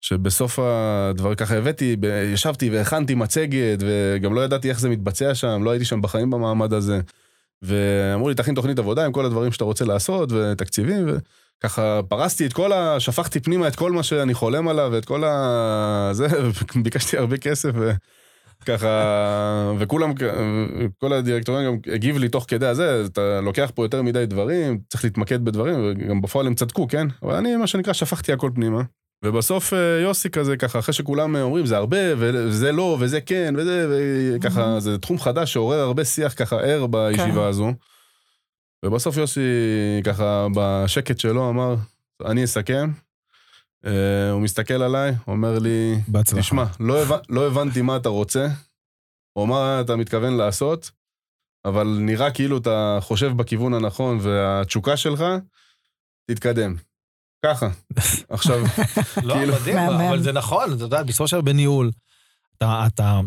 [0.02, 1.96] שבסוף הדבר ככה הבאתי,
[2.34, 6.74] ישבתי והכנתי מצגת, וגם לא ידעתי איך זה מתבצע שם, לא הייתי שם בחיים במעמד
[6.74, 7.00] הזה.
[7.62, 11.18] ואמרו לי, תכין תוכנית עבודה עם כל הדברים שאתה רוצה לעשות, ותקציבים, ו...
[11.64, 13.00] ככה פרסתי את כל ה...
[13.00, 16.10] שפכתי פנימה את כל מה שאני חולם עליו, ואת כל ה...
[16.12, 16.28] זה,
[16.84, 17.72] ביקשתי הרבה כסף,
[18.62, 20.14] וככה, וכולם,
[20.98, 25.04] כל הדירקטוריון גם הגיב לי תוך כדי הזה, אתה לוקח פה יותר מדי דברים, צריך
[25.04, 27.08] להתמקד בדברים, וגם בפועל הם צדקו, כן?
[27.24, 28.82] אבל אני, מה שנקרא, שפכתי הכל פנימה.
[29.24, 34.80] ובסוף יוסי כזה, ככה, אחרי שכולם אומרים, זה הרבה, וזה לא, וזה כן, וזה, וככה,
[34.80, 37.72] זה תחום חדש שעורר הרבה שיח ככה ער בישיבה הזו.
[38.86, 39.42] ובסוף יוסי,
[40.04, 41.76] ככה, בשקט שלו, אמר,
[42.26, 42.92] אני אסכם.
[43.86, 43.90] Uh,
[44.32, 46.42] הוא מסתכל עליי, אומר לי, בהצלחה.
[46.42, 47.18] תשמע, לא, הבנ...
[47.30, 48.48] לא הבנתי מה אתה רוצה,
[49.36, 50.92] או מה אתה מתכוון לעשות,
[51.66, 55.24] אבל נראה כאילו אתה חושב בכיוון הנכון, והתשוקה שלך,
[56.32, 56.76] תתקדם.
[57.46, 57.70] ככה.
[58.30, 58.60] עכשיו,
[59.24, 60.02] לא, כאילו- מדהים, מהמם.
[60.02, 61.92] אבל זה נכון, אתה יודע, בסופו של דבר בניהול,
[62.58, 63.20] אתה, אתה,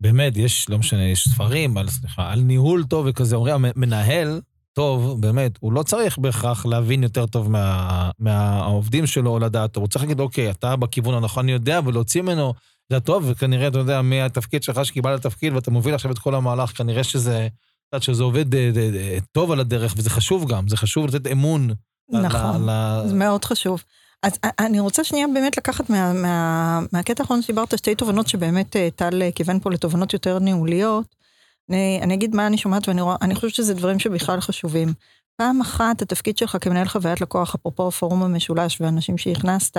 [0.00, 4.40] באמת, יש, לא משנה, יש ספרים על, סליחה, על ניהול טוב וכזה, אומרים, מנהל
[4.74, 9.88] טוב, באמת, הוא לא צריך בהכרח להבין יותר טוב מה, מהעובדים שלו או לדעת, הוא
[9.88, 12.54] צריך להגיד, אוקיי, אתה בכיוון הנכון, אני יודע, ולהוציא ממנו,
[12.92, 16.76] זה טוב, וכנראה, אתה יודע, מהתפקיד שלך שקיבלת תפקיד ואתה מוביל עכשיו את כל המהלך,
[16.78, 17.48] כנראה שזה
[17.92, 21.26] יודעת, שזה עובד אה, אה, אה, טוב על הדרך, וזה חשוב גם, זה חשוב לתת
[21.32, 21.70] אמון.
[22.10, 22.68] נכון.
[22.68, 23.82] ה- זה מאוד חשוב.
[24.22, 29.22] אז אני רוצה שנייה באמת לקחת מה, מה, מהקטע האחרון שדיברת, שתי תובנות שבאמת טל
[29.34, 31.23] כיוון פה לתובנות יותר ניהוליות.
[31.70, 34.88] אני, אני אגיד מה אני שומעת ואני רואה, אני חושבת שזה דברים שבכלל חשובים.
[35.36, 39.76] פעם אחת, התפקיד שלך כמנהל חוויית לקוח, אפרופו הפורום המשולש והאנשים שהכנסת,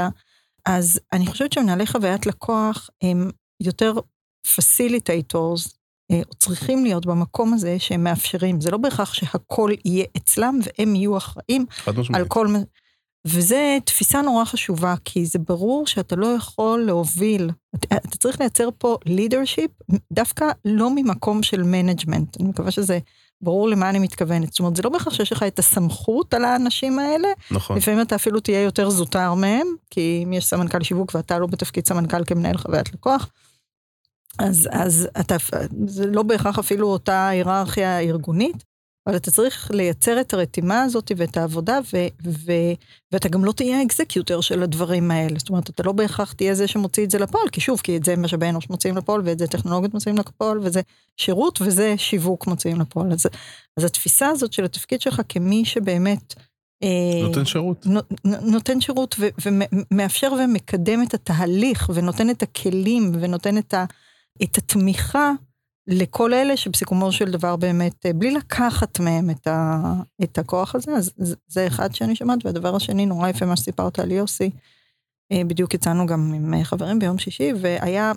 [0.66, 3.32] אז אני חושבת שמנהלי חוויית לקוח הם
[3.64, 3.94] יותר
[4.56, 5.78] facilitators,
[6.12, 8.62] או צריכים להיות במקום הזה שהם מאפשרים.
[8.62, 11.66] זה לא בהכרח שהכל יהיה אצלם והם יהיו אחראים.
[12.14, 12.48] על כל...
[13.26, 18.98] וזה תפיסה נורא חשובה, כי זה ברור שאתה לא יכול להוביל, אתה, צריך לייצר פה
[19.06, 22.38] leadership, דווקא לא ממקום של management.
[22.40, 23.00] אני מקווה שזה
[23.42, 24.50] ברור למה אני מתכוונת.
[24.50, 27.78] זאת אומרת, זה לא בהכרח שיש לך את הסמכות על האנשים האלה, נכון.
[27.78, 31.88] לפעמים אתה אפילו תהיה יותר זוטר מהם, כי אם יש סמנכ"ל שיווק ואתה לא בתפקיד
[31.88, 33.30] סמנכ"ל כמנהל חוויית לקוח,
[34.40, 35.36] אז, אז אתה,
[35.88, 38.64] זה לא בהכרח אפילו אותה היררכיה ארגונית,
[39.08, 42.52] אבל אתה צריך לייצר את הרתימה הזאת ואת העבודה, ו, ו,
[43.12, 45.40] ואתה גם לא תהיה האקזקיוטר של הדברים האלה.
[45.40, 48.06] זאת אומרת, אתה לא בהכרח תהיה זה שמוציא את זה לפועל, כי שוב, כי את
[48.06, 50.82] זה משאבי אנוש מוציאים לפועל, ואת זה טכנולוגיות מוציאים לפועל, וזה
[51.18, 53.12] שירות, וזה שיווק מוציאים לפועל.
[53.12, 53.26] אז,
[53.78, 56.34] אז התפיסה הזאת של התפקיד שלך כמי שבאמת...
[56.84, 57.86] אה, נותן שירות.
[57.86, 63.86] נו- נו- נותן שירות ו- ומאפשר ומקדם את התהליך ונותן את הכלים ונותן את, ה-
[64.44, 65.32] את התמיכה
[65.88, 70.92] לכל אלה שבסיכומו של דבר באמת, אה, בלי לקחת מהם את, ה- את הכוח הזה,
[70.92, 71.12] אז
[71.48, 74.50] זה- אחד שאני שומעת, והדבר השני, נורא יפה מה שסיפרת על יוסי.
[75.32, 78.12] אה, בדיוק יצאנו גם עם אה, חברים ביום שישי, והיה,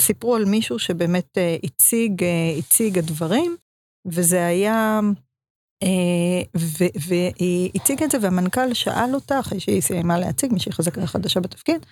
[0.00, 2.24] סיפרו על מישהו שבאמת הציג,
[2.58, 3.56] הציג הדברים,
[4.06, 5.00] וזה היה,
[7.08, 11.86] והיא הציגה את זה, והמנכ"ל שאל אותה, אחרי שהיא סיימה להציג, מישהי חזקה חדשה בתפקיד,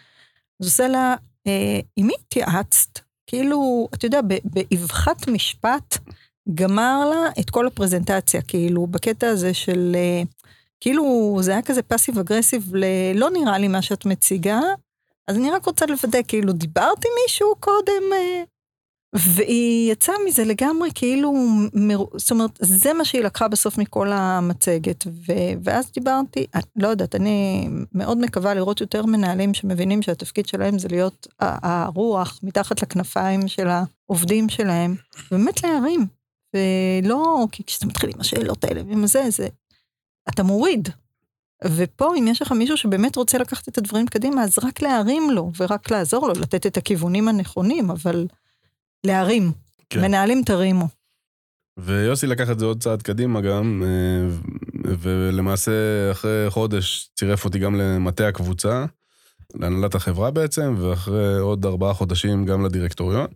[0.63, 1.15] אז עושה לה,
[1.97, 3.12] עם מי התייעצת?
[3.33, 5.99] כאילו, אתה יודע, באבחת משפט,
[6.55, 10.23] גמר לה את כל הפרזנטציה, כאילו, בקטע הזה של, אה,
[10.81, 12.73] כאילו, זה היה כזה פאסיב אגרסיב,
[13.15, 14.61] לא נראה לי מה שאת מציגה,
[15.29, 18.03] אז אני רק רוצה לוודא, כאילו, דיברת עם מישהו קודם?
[18.13, 18.43] אה?
[19.15, 21.33] והיא יצאה מזה לגמרי כאילו.
[22.17, 25.05] זאת אומרת, זה מה שהיא לקחה בסוף מכל המצגת.
[25.07, 25.33] ו...
[25.65, 30.89] ואז דיברתי, אני לא יודעת, אני מאוד מקווה לראות יותר מנהלים שמבינים שהתפקיד שלהם זה
[30.89, 34.95] להיות הרוח מתחת לכנפיים של העובדים שלהם,
[35.31, 36.07] ובאמת להרים.
[36.55, 39.49] ולא, כי כשאתה מתחיל עם השאלות האלה ועם זה, זה,
[40.29, 40.89] אתה מוריד.
[41.65, 45.51] ופה, אם יש לך מישהו שבאמת רוצה לקחת את הדברים קדימה, אז רק להרים לו,
[45.57, 48.27] ורק לעזור לו, לתת את הכיוונים הנכונים, אבל
[49.07, 49.53] להרים.
[49.91, 50.01] כן.
[50.01, 50.89] מנהלים תרימו.
[51.79, 54.37] ויוסי לקח את זה עוד צעד קדימה גם, אה,
[54.99, 55.73] ולמעשה
[56.11, 58.85] אחרי חודש צירף אותי גם למטה הקבוצה,
[59.55, 63.27] להנהלת החברה בעצם, ואחרי עוד ארבעה חודשים גם לדירקטוריון.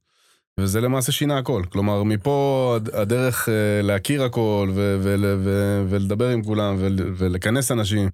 [0.61, 1.63] וזה למעשה שינה הכל.
[1.73, 7.73] כלומר, מפה הד- הדרך אה, להכיר הכל ו- ול- ו- ולדבר עם כולם ול- ולכנס
[7.73, 8.09] אנשים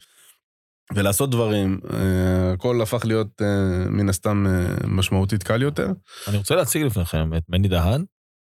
[0.94, 3.46] ולעשות דברים, אה, הכל הפך להיות אה,
[3.90, 5.88] מן הסתם אה, משמעותית קל יותר.
[6.28, 8.04] אני רוצה להציג לפניכם את מני דהן,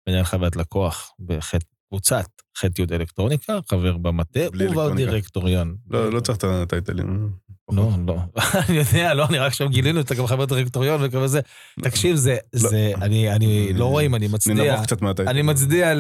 [0.08, 2.26] מנהל חוויית לקוח בקבוצת
[2.58, 4.40] ח' י' אלקטרוניקה, חבר במטה.
[4.54, 5.76] ובדירקטוריון.
[5.90, 7.30] לא, לא צריך את הטייטלים.
[7.72, 8.16] לא, לא.
[8.68, 11.40] אני יודע, לא, אני רק עכשיו גילינו, אתה גם חבר דירקטוריון וכזה זה.
[11.82, 14.72] תקשיב, זה, זה, אני, אני לא רואים, אני אני מצדיע.
[14.72, 15.36] נבוך קצת מהטייטלים.
[15.36, 15.92] אני מצדיע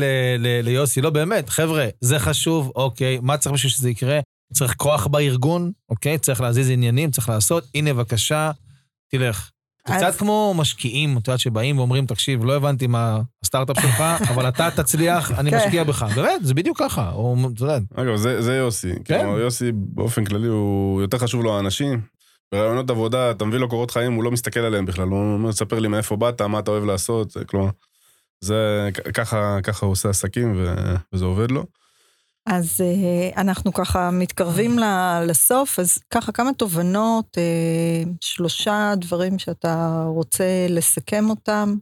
[0.62, 4.20] ליוסי, לא באמת, חבר'ה, זה חשוב, אוקיי, מה צריך בשביל שזה יקרה?
[4.54, 6.18] צריך כוח בארגון, אוקיי?
[6.18, 8.50] צריך להזיז עניינים, צריך לעשות, הנה בבקשה,
[9.10, 9.50] תלך.
[9.86, 14.00] אז- קצת כמו משקיעים, את יודעת, שבאים ואומרים, תקשיב, לא הבנתי מה הסטארט-אפ שלך,
[14.34, 15.56] אבל אתה תצליח, אני כן.
[15.56, 16.02] משקיע בך.
[16.14, 17.10] באמת, זה בדיוק ככה.
[17.10, 18.92] הוא, אתה יודע, אגב, זה, זה יוסי.
[19.04, 19.20] כן.
[19.22, 22.00] כלומר, יוסי באופן כללי הוא יותר חשוב לו האנשים.
[22.52, 25.78] ברעיונות עבודה, אתה מביא לו קורות חיים, הוא לא מסתכל עליהם בכלל, הוא אומר, תספר
[25.78, 27.68] לי מאיפה באת, מה אתה אוהב לעשות, כלומר,
[28.40, 30.74] זה, ככה, ככה הוא עושה עסקים ו,
[31.12, 31.64] וזה עובד לו.
[32.46, 34.78] אז אה, אנחנו ככה מתקרבים
[35.26, 41.74] לסוף, אז ככה כמה תובנות, אה, שלושה דברים שאתה רוצה לסכם אותם.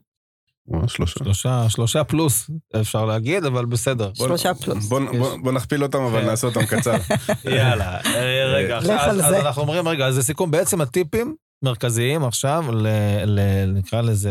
[0.86, 1.18] שלושה.
[1.24, 2.50] שלושה, שלושה פלוס,
[2.80, 4.10] אפשר להגיד, אבל בסדר.
[4.18, 4.86] בוא- שלושה פלוס.
[4.88, 6.26] בוא, בוא, בוא נכפיל אותם, אבל כן.
[6.26, 6.94] נעשה אותם קצר.
[7.56, 9.34] יאללה, אה, רגע, לך עכשיו, על אז, אז.
[9.46, 11.34] אנחנו אומרים, רגע, אז לסיכום, בעצם הטיפים
[11.64, 12.86] מרכזיים עכשיו, ל,
[13.24, 13.40] ל,
[13.72, 14.30] נקרא לזה,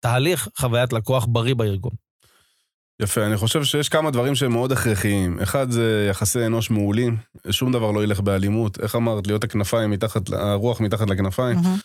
[0.00, 1.92] לתהליך חוויית לקוח בריא בארגון.
[3.00, 5.38] יפה, אני חושב שיש כמה דברים שהם מאוד הכרחיים.
[5.42, 7.16] אחד זה יחסי אנוש מעולים,
[7.50, 8.80] שום דבר לא ילך באלימות.
[8.80, 11.56] איך אמרת, להיות הכנפיים מתחת, הרוח מתחת לכנפיים.
[11.56, 11.76] מהמם.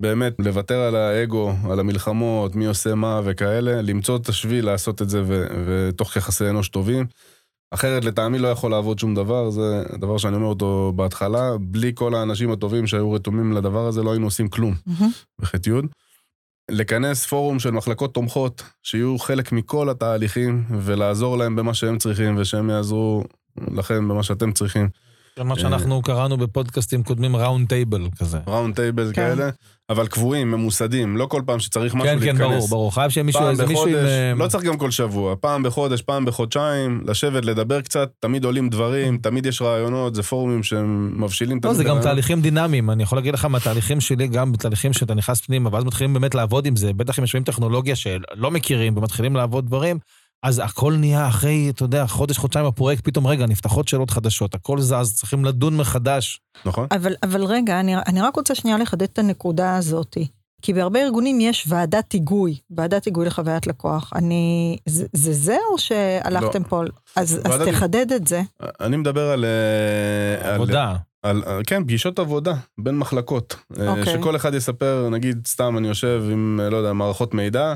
[0.00, 5.10] באמת, לוותר על האגו, על המלחמות, מי עושה מה וכאלה, למצוא את השביל לעשות את
[5.10, 7.06] זה ו- ותוך יחסי אנוש טובים.
[7.70, 12.14] אחרת לטעמי לא יכול לעבוד שום דבר, זה דבר שאני אומר אותו בהתחלה, בלי כל
[12.14, 15.10] האנשים הטובים שהיו רתומים לדבר הזה לא היינו עושים כלום מהמם.
[15.40, 15.70] בחטא.
[16.70, 22.70] לכנס פורום של מחלקות תומכות, שיהיו חלק מכל התהליכים, ולעזור להם במה שהם צריכים, ושהם
[22.70, 23.24] יעזרו
[23.76, 24.88] לכם במה שאתם צריכים.
[25.38, 28.38] זה מה שאנחנו קראנו בפודקאסטים קודמים round table כזה.
[28.46, 29.12] round table כן.
[29.12, 29.50] כאלה,
[29.90, 32.38] אבל קבועים, ממוסדים, לא כל פעם שצריך משהו כן, להתכנס.
[32.38, 32.94] כן, ברור, ברור.
[32.94, 33.94] חייב שיהיה מישהו, איזה מישהו עם...
[33.94, 38.68] אה, לא צריך גם כל שבוע, פעם בחודש, פעם בחודשיים, לשבת, לדבר קצת, תמיד עולים
[38.68, 42.00] דברים, תמיד יש רעיונות, זה פורומים שהם מבשילים לא, זה גם.
[42.00, 46.14] תהליכים דינמיים, אני יכול להגיד לך מהתהליכים שלי, גם בתהליכים שאתה נכנס פנימה, ואז מתחילים
[46.14, 49.98] באמת לעבוד עם זה, בטח אם משווים טכנולוגיה שלא מכירים ומתחילים לעבוד דברים,
[50.42, 54.80] אז הכל נהיה אחרי, אתה יודע, חודש, חודשיים הפרויקט, פתאום, רגע, נפתחות שאלות חדשות, הכל
[54.80, 56.40] זז, צריכים לדון מחדש.
[56.64, 56.86] נכון?
[56.90, 60.16] אבל, אבל רגע, אני, אני רק רוצה שנייה לחדד את הנקודה הזאת.
[60.62, 64.12] כי בהרבה ארגונים יש ועדת היגוי, ועדת היגוי לחוויית לקוח.
[64.14, 64.76] אני...
[64.86, 66.68] זה זה, זה או שהלכתם לא.
[66.68, 66.82] פה?
[67.16, 68.42] אז, אז ועדת- תחדד את זה.
[68.80, 69.44] אני מדבר על...
[69.44, 70.94] אה, על- עבודה.
[71.22, 73.56] על, על, כן, פגישות עבודה בין מחלקות.
[73.80, 74.04] אה, אוקיי.
[74.18, 77.74] שכל אחד יספר, נגיד, סתם אני יושב עם, אה, לא יודע, מערכות מידע,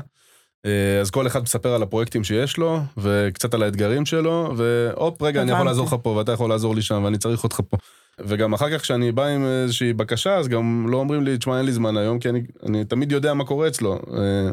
[1.01, 5.51] אז כל אחד מספר על הפרויקטים שיש לו, וקצת על האתגרים שלו, והופ, רגע, אני
[5.51, 5.65] יכול.
[5.65, 7.77] לעזור לך פה, ואתה יכול לעזור לי שם, ואני צריך אותך פה.
[8.19, 11.65] וגם אחר כך כשאני בא עם איזושהי בקשה, אז גם לא אומרים לי, תשמע, אין
[11.65, 13.93] לי זמן היום, כי אני, אני תמיד יודע מה קורה אצלו.
[13.93, 14.51] אה,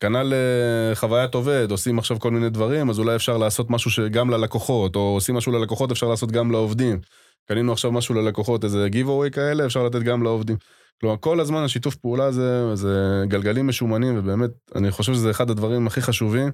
[0.00, 4.30] כנ"ל אה, חוויית עובד, עושים עכשיו כל מיני דברים, אז אולי אפשר לעשות משהו שגם
[4.30, 7.00] ללקוחות, או עושים משהו ללקוחות, אפשר לעשות גם לעובדים.
[7.46, 10.56] קנינו עכשיו משהו ללקוחות, איזה giveaway כאלה, אפשר לתת גם לעובדים.
[11.00, 15.86] כלומר, כל הזמן השיתוף פעולה הזה, זה גלגלים משומנים, ובאמת, אני חושב שזה אחד הדברים
[15.86, 16.50] הכי חשובים.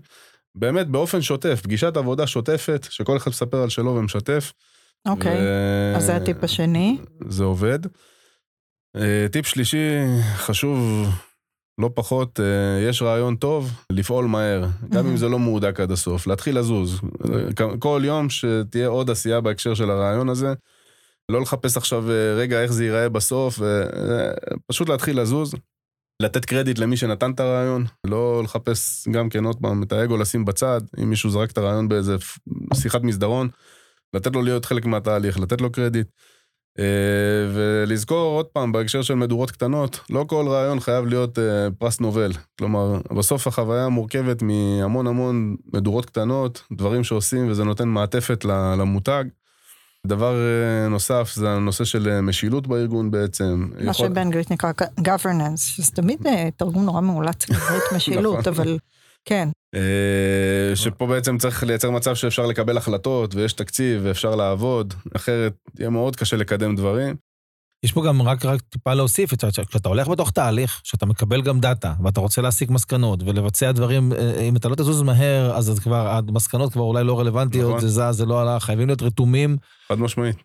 [0.55, 4.53] באמת, באופן שוטף, פגישת עבודה שוטפת, שכל אחד מספר על שלו ומשתף.
[5.09, 6.99] אוקיי, ו- אז זה הטיפ השני.
[7.29, 7.79] זה עובד.
[8.97, 9.99] אה, טיפ שלישי,
[10.37, 11.07] חשוב
[11.79, 15.17] לא פחות, אה, יש רעיון טוב, לפעול מהר, גם אם.
[15.17, 17.01] זה לא מהודק עד הסוף, להתחיל לזוז.
[17.33, 20.55] אה, כל יום שתהיה עוד עשייה בהקשר של הרעיון הזה,
[21.31, 24.31] לא לחפש עכשיו, אה, רגע, איך זה ייראה בסוף, אה, אה,
[24.67, 25.55] פשוט להתחיל לזוז.
[26.23, 30.45] לתת קרדיט למי שנתן את הרעיון, לא לחפש גם כן עוד פעם את האגו לשים
[30.45, 32.17] בצד, אם מישהו זרק את הרעיון באיזה
[32.75, 33.49] שיחת מסדרון,
[34.17, 36.07] לתת לו להיות חלק מהתהליך, לתת לו קרדיט.
[37.55, 41.39] ולזכור עוד פעם, בהקשר של מדורות קטנות, לא כל רעיון חייב להיות
[41.79, 42.33] פרס נובל.
[42.59, 48.45] כלומר, בסוף החוויה מורכבת מהמון המון מדורות קטנות, דברים שעושים וזה נותן מעטפת
[48.79, 49.25] למותג.
[50.07, 53.69] דבר אה, נוסף זה הנושא של אה, משילות בארגון בעצם.
[53.85, 58.53] מה יכול- שבאנגלית נקרא governance, שזה תמיד אה, תרגום נורא מאולץ לעברית משילות, נכון.
[58.53, 58.79] אבל
[59.25, 59.49] כן.
[60.75, 66.17] שפה בעצם צריך לייצר מצב שאפשר לקבל החלטות ויש תקציב ואפשר לעבוד, אחרת יהיה מאוד
[66.17, 67.17] קשה לקדם דברים.
[67.83, 69.35] יש פה גם רק, רק טיפה להוסיף,
[69.69, 74.41] כשאתה הולך בתוך תהליך, שאתה מקבל גם דאטה, ואתה רוצה להסיק מסקנות ולבצע דברים, אה,
[74.41, 77.81] אם אתה לא תזוז מהר, אז כבר, המסקנות כבר אולי לא רלוונטיות, נכון.
[77.81, 79.57] זה זז, זה לא הלך, חייבים להיות רתומים,
[79.89, 80.37] חד משמעית.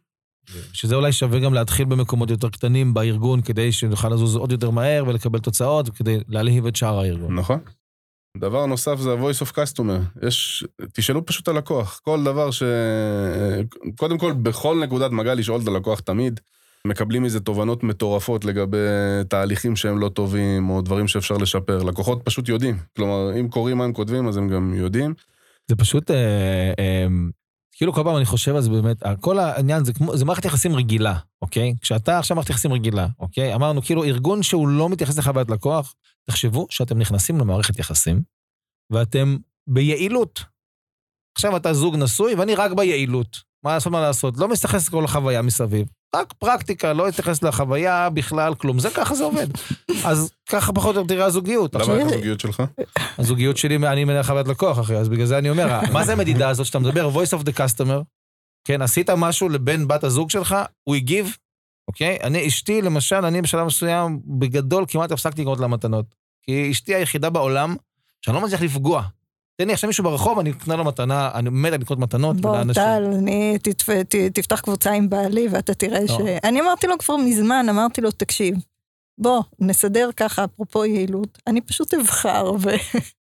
[0.73, 5.03] שזה אולי שווה גם להתחיל במקומות יותר קטנים בארגון, כדי שנוכל לזוז עוד יותר מהר
[5.07, 7.36] ולקבל תוצאות, וכדי להלהיב את שאר הארגון.
[7.36, 7.59] נכון.
[8.38, 10.25] דבר נוסף זה ה-voice of customer.
[10.27, 11.99] יש, תשאלו פשוט הלקוח.
[12.03, 12.63] כל דבר ש...
[13.97, 16.39] קודם כל, בכל נקודת מגע לשאול את הלקוח תמיד.
[16.86, 18.77] מקבלים מזה תובנות מטורפות לגבי
[19.29, 21.83] תהליכים שהם לא טובים, או דברים שאפשר לשפר.
[21.83, 22.77] לקוחות פשוט יודעים.
[22.95, 25.13] כלומר, אם קוראים מה הם כותבים, אז הם גם יודעים.
[25.67, 27.07] זה פשוט, אה, אה,
[27.71, 30.75] כאילו כל פעם אני חושב על זה באמת, כל העניין זה כמו, זה מערכת יחסים
[30.75, 31.73] רגילה, אוקיי?
[31.81, 33.55] כשאתה עכשיו מערכת יחסים רגילה, אוקיי?
[33.55, 35.93] אמרנו, כאילו ארגון שהוא לא מתייחס לחוויית לקוח,
[36.29, 38.21] תחשבו שאתם נכנסים למערכת יחסים,
[38.91, 40.43] ואתם ביעילות.
[41.38, 43.38] עכשיו אתה זוג נשוי, ואני רק ביעילות.
[43.63, 44.38] מה לעשות, מה לעשות?
[44.38, 45.88] לא מתייחס לכל החוויה מסביב.
[46.16, 48.80] רק פרקטיקה, לא להתייחס לחוויה בכלל, כלום.
[48.80, 49.47] זה ככה זה עובד.
[50.09, 51.76] אז ככה פחות או יותר תראה הזוגיות.
[51.76, 52.63] למה איך הזוגיות שלך?
[53.18, 56.49] הזוגיות שלי, אני מנהל חוויית לקוח, אחי, אז בגלל זה אני אומר, מה זה המדידה
[56.49, 58.03] הזאת שאתה מדבר, voice of the customer,
[58.66, 61.38] כן, עשית משהו לבן בת הזוג שלך, הוא הגיב,
[61.88, 62.18] אוקיי?
[62.24, 66.05] אני, אשתי, למשל, אני בשלב מסוים, בגדול, כמעט הפסקתי לקרוא לה מתנות.
[66.43, 67.76] כי אשתי היחידה בעולם
[68.22, 69.03] שאני לא מצליח לפגוע.
[69.62, 72.58] תן לי עכשיו מישהו ברחוב, אני אקנה לו מתנה, אני מת על לקנות מתנות בוא,
[72.58, 72.84] לאנשים.
[72.84, 76.12] טל, אני תתפ- ת- תפתח קבוצה עם בעלי ואתה תראה ש...
[76.12, 76.26] לא.
[76.43, 78.56] אני אמרתי לו כבר מזמן, אמרתי לו, תקשיב,
[79.22, 82.70] בוא, נסדר ככה, אפרופו יעילות, אני פשוט אבחר, ו-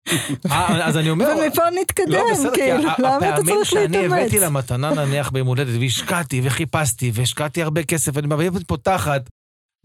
[0.51, 4.11] אה, אז אני אומר, ומפה נתקדם, לא, בסדר, כאילו, למה אתה הפעמים צריך שאני להתאמץ?
[4.21, 9.29] הבאתי לה מתנה נניח ביום הולדת, והשקעתי וחיפשתי, והשקעתי הרבה כסף, ואני והיא פותחת,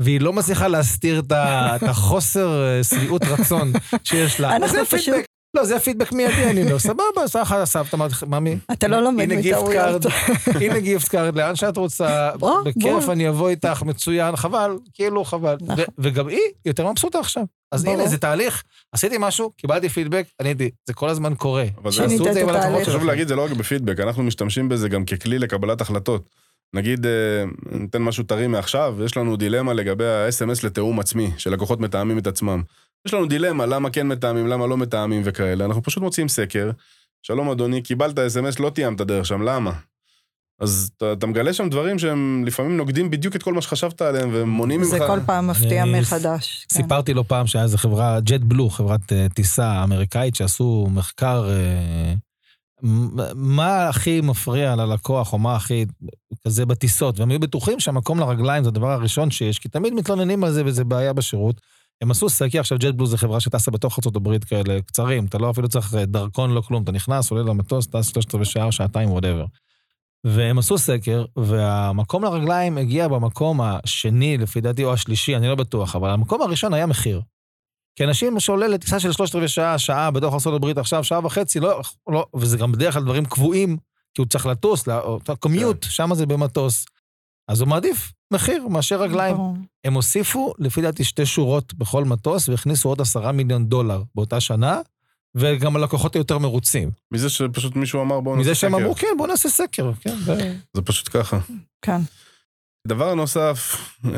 [0.02, 3.72] והיא לא מצליחה להסתיר את החוסר אה, שביעות רצון
[4.04, 4.56] שיש לה.
[4.56, 5.29] אנחנו פשוט-.
[5.54, 9.32] לא, זה הפידבק מיידי, אני לא, סבבה, סבבה, סבתא, אמרתי לך, ממי, אתה לא לומד
[9.32, 10.02] הנה gift מטעויות.
[10.02, 12.30] card, הנה gift card, לאן שאת רוצה,
[12.64, 13.08] בכיף.
[13.08, 15.56] אני אבוא איתך, מצוין, חבל, כאילו חבל.
[15.60, 15.84] נכון.
[15.98, 17.44] וגם היא יותר מבסוטה עכשיו.
[17.72, 17.84] אז.
[17.84, 21.64] הנה, זה תהליך, עשיתי משהו, קיבלתי פידבק, עניתי, זה כל הזמן קורה.
[21.82, 22.82] אבל זה תעשו את זה עם הלקוחות התהליך.
[22.82, 23.06] חשוב שלכם.
[23.06, 26.28] להגיד, זה לא רק בפידבק, אנחנו משתמשים בזה גם ככלי לקבלת החלטות.
[26.74, 32.18] נגיד, אה, ניתן משהו טרי מעכשיו, יש לנו דילמה לגבי ה-SMS לתיאום עצמי, שלקוחות מתאמים
[32.18, 32.62] את עצמם.
[33.06, 35.64] יש לנו דילמה, למה כן מתאמים, למה לא מתאמים וכאלה.
[35.64, 36.70] אנחנו פשוט מוציאים סקר.
[37.22, 39.72] שלום אדוני, קיבלת אס.אם.אס, לא תיאמת דרך שם, למה?
[40.60, 44.34] אז אתה, אתה מגלה שם דברים שהם לפעמים נוגדים בדיוק את כל מה שחשבת עליהם,
[44.34, 44.90] והם מונעים ממך...
[44.90, 46.66] זה כל פעם מפתיע אני מחדש.
[46.68, 46.74] כן.
[46.74, 51.48] סיפרתי לו פעם שהיה איזה חברה, ג'ט בלו, חברת אה, טיסה אמריקאית, שעשו מחקר,
[52.82, 55.84] מ- מה הכי מפריע ללקוח, או מה הכי
[56.44, 60.52] כזה בטיסות, והם היו בטוחים שהמקום לרגליים זה הדבר הראשון שיש, כי תמיד מתלוננים על
[60.52, 61.60] זה וזה בעיה בשירות.
[62.00, 65.68] הם עשו סקר, עכשיו JetBlue זה חברה שטסה בתוך ארה"ב כאלה קצרים, אתה לא אפילו
[65.68, 69.44] צריך אה, דרכון, לא כלום, אתה נכנס, עולה למטוס, טס שלושת רבעי שעה, שעתיים, whatever.
[70.24, 75.96] והם עשו סקר, והמקום לרגליים הגיע במקום השני, לפי דעתי, או השלישי, אני לא בטוח,
[75.96, 77.20] אבל המקום הראשון היה מחיר.
[77.96, 81.80] כי אנשים שעולה לטיסה של שלושת רבעי שעה, שעה בתוך ארה"ב עכשיו, שעה וחצי, לא,
[82.08, 83.76] לא, וזה גם בדרך כלל דברים קבועים,
[84.14, 84.88] כי הוא צריך לטוס,
[85.40, 86.86] קומיוט, שם זה במטוס.
[87.50, 89.36] אז הוא מעדיף מחיר מאשר רגליים.
[89.36, 89.56] ברור.
[89.84, 94.80] הם הוסיפו, לפי דעתי, שתי שורות בכל מטוס, והכניסו עוד עשרה מיליון דולר באותה שנה,
[95.34, 96.90] וגם הלקוחות היותר מרוצים.
[97.12, 98.60] מזה שפשוט מישהו אמר בואו נעשה מזה סקר.
[98.68, 99.92] שהם אמרו, כן, בואו נעשה סקר.
[100.00, 101.38] כן, זה- זה פשוט ככה.
[101.82, 102.00] כן.
[102.86, 104.10] דבר נוסף, אה,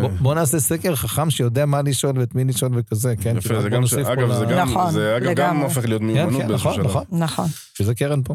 [0.00, 3.36] בוא- בוא נעשה סקר חכם שיודע מה לשאול ואת מי לשאול וכזה, כן?
[3.36, 5.64] יפה, זה גם, ש- אגב, זה גם, נכון, זה אגב גם לגמרי.
[5.64, 6.90] הופך להיות כן, מיומנות כן, באיזשהו נכון, שלב.
[6.90, 7.04] נכון.
[7.10, 7.46] נכון.
[7.74, 8.34] שזה קרן פה.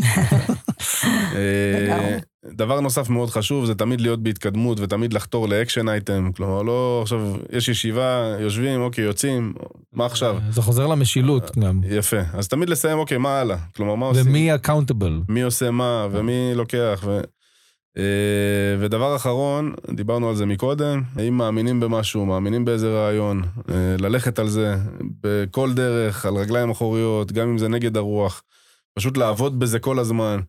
[1.34, 2.18] אה.
[2.46, 6.30] דבר נוסף מאוד חשוב זה תמיד להיות בהתקדמות ותמיד לחתור ל action item.
[6.36, 9.54] כלומר, לא עכשיו, יש ישיבה, יושבים, אוקיי, יוצאים,
[9.92, 10.38] מה עכשיו?
[10.50, 11.80] זה חוזר למשילות גם.
[11.90, 12.20] יפה.
[12.32, 13.56] אז תמיד לסיים, אוקיי, מה הלאה?
[13.76, 14.26] כלומר, מה עושים?
[14.26, 15.20] ומי accountable.
[15.28, 17.00] מי עושה מה ומי לוקח.
[17.04, 17.20] ו...
[17.98, 24.38] אה, ודבר אחרון, דיברנו על זה מקודם, האם מאמינים במשהו, מאמינים באיזה רעיון, אה, ללכת
[24.38, 24.76] על זה
[25.22, 28.42] בכל דרך, על רגליים אחוריות, גם אם זה נגד הרוח,
[28.94, 30.40] פשוט לעבוד בזה כל הזמן.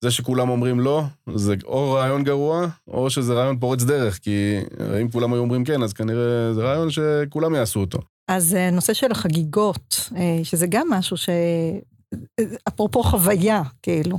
[0.00, 1.02] זה שכולם אומרים לא,
[1.34, 4.60] זה או רעיון גרוע, או שזה רעיון פורץ דרך, כי
[5.02, 7.98] אם כולם היו אומרים כן, אז כנראה זה רעיון שכולם יעשו אותו.
[8.28, 11.28] אז אה, נושא של החגיגות, אה, שזה גם משהו ש...
[11.28, 14.18] אה, אפרופו חוויה, כאילו.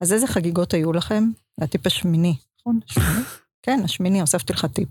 [0.00, 1.24] אז איזה חגיגות היו לכם?
[1.58, 2.80] זה הטיפ השמיני, נכון?
[2.90, 3.20] השמיני?
[3.62, 4.88] כן, השמיני, הוספתי לך טיפ.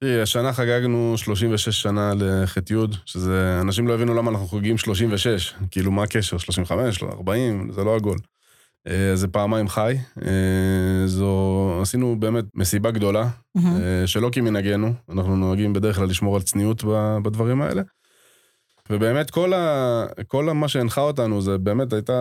[0.00, 5.54] תראי, השנה חגגנו 36 שנה לחטא י', שזה, אנשים לא הבינו למה אנחנו חוגגים 36.
[5.70, 6.38] כאילו, מה הקשר?
[6.38, 8.18] 35, לא, 40, זה לא עגול.
[8.86, 9.96] אה, זה פעמיים חי.
[10.26, 13.28] אה, זו, עשינו באמת מסיבה גדולה.
[13.56, 16.84] אה, שלא כמנהגנו, אנחנו נוהגים בדרך כלל לשמור על צניעות
[17.22, 17.82] בדברים האלה.
[18.90, 22.12] ובאמת כל, ה, כל מה שהנחה אותנו זה באמת הייתה,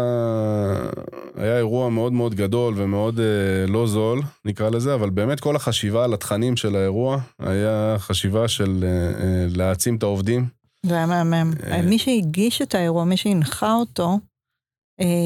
[1.36, 6.03] היה אירוע מאוד מאוד גדול ומאוד אה, לא זול, נקרא לזה, אבל באמת כל החשיבה
[6.03, 10.45] על התכנים של האירוע היה חשיבה של אה, אה, להעצים את העובדים.
[10.84, 11.53] זה היה מהמם.
[11.68, 11.82] אה.
[11.82, 14.18] מי שהגיש את האירוע, מי שהנחה אותו,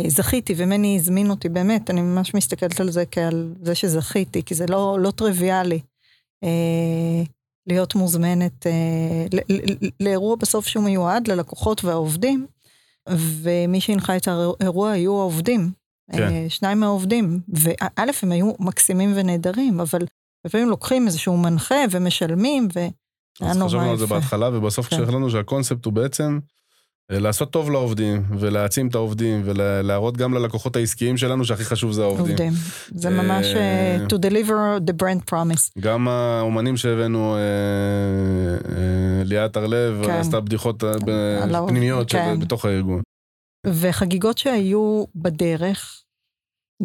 [0.08, 4.66] זכיתי, ומני הזמין אותי, באמת, אני ממש מסתכלת על זה כעל זה שזכיתי, כי זה
[4.70, 5.80] לא, לא טריוויאלי
[6.44, 7.24] אה,
[7.68, 9.26] להיות מוזמנת אה,
[10.00, 12.48] לאירוע בסוף שהוא מיועד ללקוחות והעובדים,
[13.10, 15.72] ומי שהנחה את האירוע היו העובדים.
[16.12, 16.24] כן.
[16.24, 20.02] אה, שניים מהעובדים, וא', הם היו מקסימים ונהדרים, אבל
[20.46, 22.80] לפעמים לוקחים איזשהו מנחה ומשלמים, ו...
[23.42, 24.06] אז חשבנו על זה.
[24.06, 24.96] בהתחלה, ובסוף כן.
[24.96, 26.61] כשהחלטנו שהקונספט הוא בעצם אה,
[27.10, 32.28] לעשות טוב לעובדים, ולהעצים את העובדים, ולהראות גם ללקוחות העסקיים שלנו שהכי חשוב זה העובדים.
[32.30, 32.54] עובדים.
[32.92, 35.80] זה ממש אה, אה, to deliver the brand promise.
[35.80, 40.12] גם האומנים שהבאנו, אה, אה, ליאת הרלב, כן.
[40.12, 42.40] עשתה בדיחות אה, פנימיות כן.
[42.40, 43.02] בתוך הארגון.
[43.68, 46.02] וחגיגות שהיו בדרך,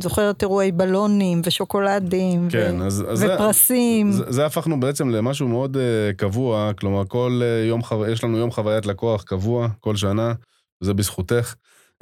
[0.03, 3.35] זוכרת אירועי בלונים ושוקולדים, כן, ו- אז אז זה...
[3.35, 4.13] ופרסים.
[4.13, 8.07] זה, זה הפכנו בעצם למשהו מאוד uh, קבוע, כלומר כל uh, יום, חו...
[8.07, 10.33] יש לנו יום חוויית לקוח קבוע כל שנה,
[10.81, 11.55] זה בזכותך.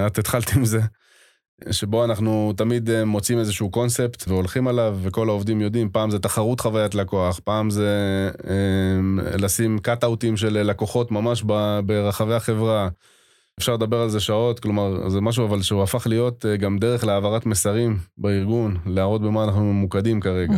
[0.07, 0.81] את התחלת עם זה,
[1.71, 6.61] שבו אנחנו תמיד uh, מוצאים איזשהו קונספט והולכים עליו, וכל העובדים יודעים, פעם זה תחרות
[6.61, 8.47] חוויית לקוח, פעם זה uh,
[9.39, 12.89] לשים קאט-אוטים של לקוחות ממש ב, ברחבי החברה.
[13.59, 17.05] אפשר לדבר על זה שעות, כלומר, זה משהו אבל שהוא הפך להיות uh, גם דרך
[17.05, 20.55] להעברת מסרים בארגון, להראות במה אנחנו ממוקדים כרגע.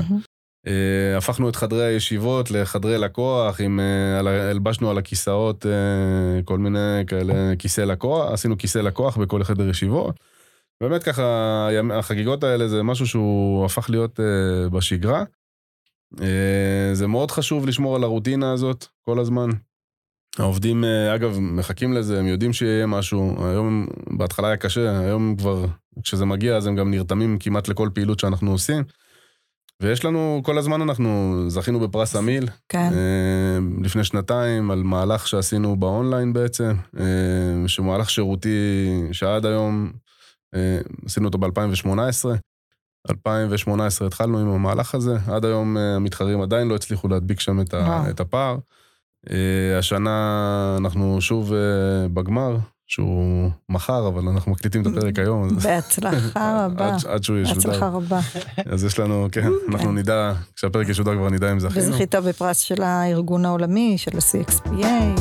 [0.67, 0.71] Uh,
[1.19, 5.67] הפכנו את חדרי הישיבות לחדרי לקוח, עם, uh, על, הלבשנו על הכיסאות
[6.45, 10.21] כל מיני כאלה כיסא לקוח, עשינו כיסא לקוח בכל חדר ישיבות.
[10.81, 14.21] באמת ככה, החגיגות האלה זה משהו שהוא הפך להיות
[14.73, 15.25] בשגרה.
[16.93, 19.49] זה מאוד חשוב לשמור על הרוטינה הזאת כל הזמן.
[20.39, 23.47] העובדים, uh, אגב, מחכים לזה, הם יודעים שיהיה משהו.
[23.49, 25.65] היום, בהתחלה היה קשה, היום כבר,
[26.03, 28.85] כשזה מגיע, אז הם גם נרתמים כמעט לכל פעילות שאנחנו עושים.
[29.83, 35.77] ויש לנו, כל הזמן אנחנו זכינו בפרס המיל, כן, אה, לפני שנתיים, על מהלך שעשינו
[35.77, 39.93] באונליין בעצם, אה, שהוא מהלך שירותי שעד היום,
[40.55, 42.39] אה, עשינו אותו ב-2018.
[43.11, 47.75] 2018 התחלנו עם המהלך הזה, עד היום אה, המתחרים עדיין לא הצליחו להדביק שם את,
[47.75, 48.05] ה.
[48.11, 48.57] את הפער.
[49.31, 49.37] אה,
[49.79, 50.17] השנה
[50.81, 51.59] אנחנו שוב אה,
[52.09, 52.57] בגמר,
[52.87, 55.49] שהוא מחר, אבל אנחנו מקליטים את הפרק היום.
[55.49, 56.21] בהצלחה
[56.67, 56.95] רבה.
[56.95, 57.57] עד- עד שהוא ישודר.
[57.69, 58.21] בהצלחה רבה.
[58.67, 61.87] אז יש לנו, כן, אנחנו נדע, כשהפרק ישודר כבר נדע אם זכינו.
[61.87, 65.21] וזכית בפרס של הארגון העולמי, של ה-CXPA.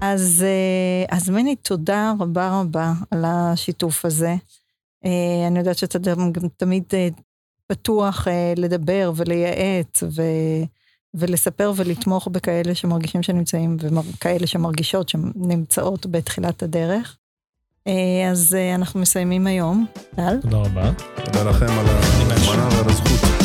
[0.00, 4.34] אז, אה, אז מני, תודה רבה רבה על השיתוף הזה.
[5.48, 6.84] אני יודעת שאתה גם תמיד
[7.70, 10.22] פתוח אה, לדבר ולייעץ ו,
[11.14, 13.76] ולספר ולתמוך בכאלה שמרגישים שנמצאים
[14.14, 17.16] וכאלה שמרגישות שנמצאות בתחילת הדרך.
[17.86, 19.86] אה, אז אה, אנחנו מסיימים היום.
[20.16, 20.40] טל?
[20.42, 20.90] תודה רבה.
[21.24, 23.39] תודה לכם על ההזמנה ועל הזכות.